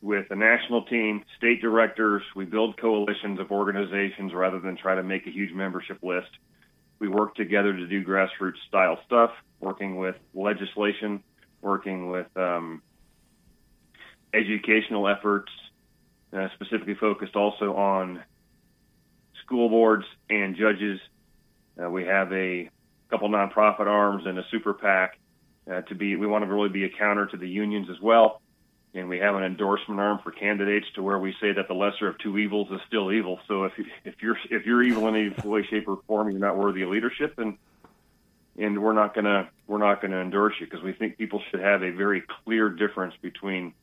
with 0.05 0.27
a 0.29 0.35
national 0.35 0.83
team, 0.83 1.23
state 1.35 1.63
directors. 1.63 2.21
We 2.35 2.45
build 2.45 2.79
coalitions 2.79 3.39
of 3.39 3.49
organizations 3.49 4.35
rather 4.35 4.59
than 4.59 4.77
try 4.77 4.93
to 4.93 5.01
make 5.01 5.25
a 5.25 5.31
huge 5.31 5.51
membership 5.51 5.97
list. 6.03 6.29
We 6.99 7.07
work 7.07 7.33
together 7.33 7.73
to 7.75 7.87
do 7.87 8.05
grassroots 8.05 8.61
style 8.67 8.99
stuff, 9.07 9.31
working 9.59 9.97
with 9.97 10.15
legislation, 10.35 11.23
working 11.59 12.11
with 12.11 12.27
um, 12.37 12.83
educational 14.31 15.07
efforts, 15.07 15.51
uh, 16.31 16.49
specifically 16.53 16.93
focused 16.93 17.35
also 17.35 17.75
on 17.75 18.23
school 19.43 19.69
boards 19.69 20.05
and 20.29 20.55
judges. 20.55 20.99
Uh, 21.83 21.89
we 21.89 22.05
have 22.05 22.31
a 22.31 22.69
couple 23.09 23.27
nonprofit 23.27 23.87
arms 23.87 24.27
and 24.27 24.37
a 24.37 24.43
super 24.51 24.75
PAC 24.75 25.17
uh, 25.69 25.81
to 25.81 25.95
be. 25.95 26.15
We 26.15 26.27
want 26.27 26.45
to 26.45 26.53
really 26.53 26.69
be 26.69 26.83
a 26.83 26.89
counter 26.89 27.25
to 27.25 27.37
the 27.37 27.49
unions 27.49 27.87
as 27.89 27.99
well 27.99 28.43
and 28.95 29.09
we 29.09 29.19
have 29.19 29.35
an 29.35 29.43
endorsement 29.43 29.99
arm 29.99 30.19
for 30.23 30.31
candidates 30.31 30.87
to 30.95 31.03
where 31.03 31.19
we 31.19 31.35
say 31.41 31.51
that 31.51 31.67
the 31.67 31.73
lesser 31.73 32.07
of 32.07 32.17
two 32.17 32.37
evils 32.37 32.69
is 32.71 32.79
still 32.87 33.11
evil. 33.11 33.39
So 33.47 33.65
if 33.65 33.73
if 34.05 34.15
you're 34.21 34.37
if 34.49 34.65
you're 34.65 34.81
evil 34.81 35.07
in 35.09 35.15
any 35.15 35.29
way, 35.43 35.63
shape, 35.63 35.87
or 35.87 35.99
form, 36.07 36.31
you're 36.31 36.39
not 36.39 36.57
worthy 36.57 36.81
of 36.81 36.89
leadership, 36.89 37.37
and 37.37 37.57
and 38.57 38.81
we're 38.81 38.93
not 38.93 39.13
gonna 39.13 39.49
we're 39.67 39.77
not 39.79 40.01
gonna 40.01 40.21
endorse 40.21 40.53
you 40.59 40.65
because 40.65 40.81
we 40.81 40.93
think 40.93 41.17
people 41.17 41.41
should 41.51 41.59
have 41.59 41.83
a 41.83 41.91
very 41.91 42.23
clear 42.45 42.69
difference 42.69 43.13
between 43.21 43.73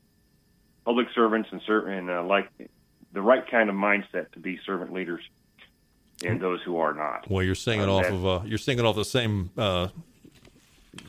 public 0.84 1.06
servants 1.14 1.50
and 1.52 1.60
certain 1.66 2.08
uh, 2.08 2.22
like 2.22 2.48
the 3.12 3.20
right 3.20 3.48
kind 3.50 3.68
of 3.68 3.76
mindset 3.76 4.32
to 4.32 4.38
be 4.38 4.58
servant 4.64 4.92
leaders 4.92 5.22
and 6.24 6.40
those 6.40 6.62
who 6.62 6.78
are 6.78 6.94
not. 6.94 7.28
Well, 7.30 7.42
you're 7.42 7.54
singing 7.54 7.88
uh, 7.88 7.92
off 7.92 8.06
of 8.06 8.26
uh, 8.26 8.40
you're 8.46 8.58
singing 8.58 8.86
off 8.86 8.96
the 8.96 9.04
same 9.04 9.50
uh, 9.58 9.88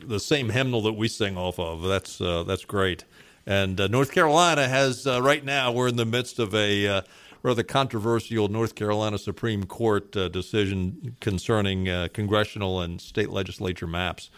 the 0.02 0.20
same 0.20 0.50
hymnal 0.50 0.82
that 0.82 0.92
we 0.92 1.08
sing 1.08 1.38
off 1.38 1.58
of. 1.58 1.82
That's 1.82 2.20
uh, 2.20 2.42
that's 2.42 2.66
great. 2.66 3.04
And 3.46 3.80
uh, 3.80 3.88
North 3.88 4.12
Carolina 4.12 4.68
has, 4.68 5.06
uh, 5.06 5.20
right 5.20 5.44
now, 5.44 5.70
we're 5.70 5.88
in 5.88 5.96
the 5.96 6.06
midst 6.06 6.38
of 6.38 6.54
a 6.54 6.86
uh, 6.86 7.02
rather 7.42 7.62
controversial 7.62 8.48
North 8.48 8.74
Carolina 8.74 9.18
Supreme 9.18 9.64
Court 9.64 10.16
uh, 10.16 10.28
decision 10.28 11.16
concerning 11.20 11.88
uh, 11.88 12.08
congressional 12.12 12.80
and 12.80 13.00
state 13.00 13.30
legislature 13.30 13.86
maps. 13.86 14.30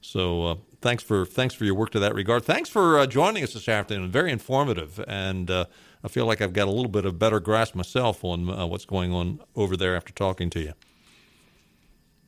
So 0.00 0.46
uh, 0.46 0.54
thanks 0.80 1.02
for 1.02 1.24
thanks 1.24 1.54
for 1.54 1.64
your 1.64 1.74
work 1.74 1.90
to 1.90 1.98
that 2.00 2.14
regard. 2.14 2.44
Thanks 2.44 2.68
for 2.68 3.06
joining 3.06 3.42
us 3.42 3.54
this 3.54 3.68
afternoon. 3.68 4.10
Very 4.10 4.32
informative, 4.32 5.02
and 5.08 5.50
I 5.50 6.08
feel 6.08 6.26
like 6.26 6.42
I've 6.42 6.52
got 6.52 6.68
a 6.68 6.70
little 6.70 6.90
bit 6.90 7.06
of 7.06 7.18
better 7.18 7.40
grasp 7.40 7.74
myself 7.74 8.22
on 8.22 8.46
what's 8.68 8.84
going 8.84 9.12
on 9.12 9.40
over 9.56 9.78
there 9.78 9.96
after 9.96 10.12
talking 10.12 10.50
to 10.50 10.60
you. 10.60 10.72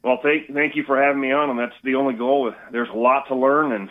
Well, 0.03 0.21
thank 0.23 0.55
thank 0.55 0.75
you 0.75 0.85
for 0.85 1.03
having 1.03 1.21
me 1.21 1.33
on, 1.33 1.51
and 1.51 1.59
that's 1.59 1.75
the 1.85 1.97
only 1.97 2.15
goal. 2.15 2.51
There's 2.73 2.89
a 2.89 2.97
lot 2.97 3.29
to 3.29 3.35
learn, 3.35 3.73
and 3.73 3.91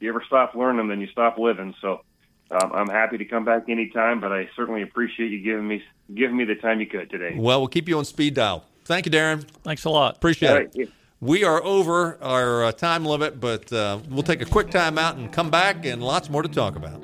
you 0.00 0.08
ever 0.08 0.22
stop 0.26 0.54
learning, 0.54 0.88
then 0.88 1.00
you 1.00 1.08
stop 1.08 1.38
living. 1.38 1.74
So 1.80 2.02
um, 2.50 2.72
I'm 2.72 2.88
happy 2.88 3.18
to 3.18 3.24
come 3.24 3.44
back 3.44 3.68
anytime, 3.68 4.20
but 4.20 4.32
I 4.32 4.48
certainly 4.56 4.82
appreciate 4.82 5.30
you 5.30 5.40
giving 5.40 5.68
me 5.68 5.82
giving 6.14 6.36
me 6.36 6.44
the 6.44 6.54
time 6.54 6.80
you 6.80 6.86
could 6.86 7.10
today. 7.10 7.34
Well, 7.36 7.60
we'll 7.60 7.68
keep 7.68 7.88
you 7.88 7.98
on 7.98 8.04
speed 8.04 8.34
dial. 8.34 8.64
Thank 8.84 9.04
you, 9.06 9.10
Darin. 9.10 9.40
Thanks 9.64 9.84
a 9.84 9.90
lot. 9.90 10.16
Appreciate 10.16 10.50
right. 10.50 10.70
it. 10.74 10.90
We 11.20 11.44
are 11.44 11.62
over 11.64 12.22
our 12.22 12.64
uh, 12.64 12.72
time 12.72 13.04
limit, 13.04 13.40
but 13.40 13.72
uh, 13.72 13.98
we'll 14.08 14.22
take 14.22 14.40
a 14.40 14.46
quick 14.46 14.70
time 14.70 14.98
out 14.98 15.16
and 15.16 15.32
come 15.32 15.50
back, 15.50 15.84
and 15.84 16.02
lots 16.02 16.30
more 16.30 16.42
to 16.42 16.48
talk 16.48 16.76
about. 16.76 17.02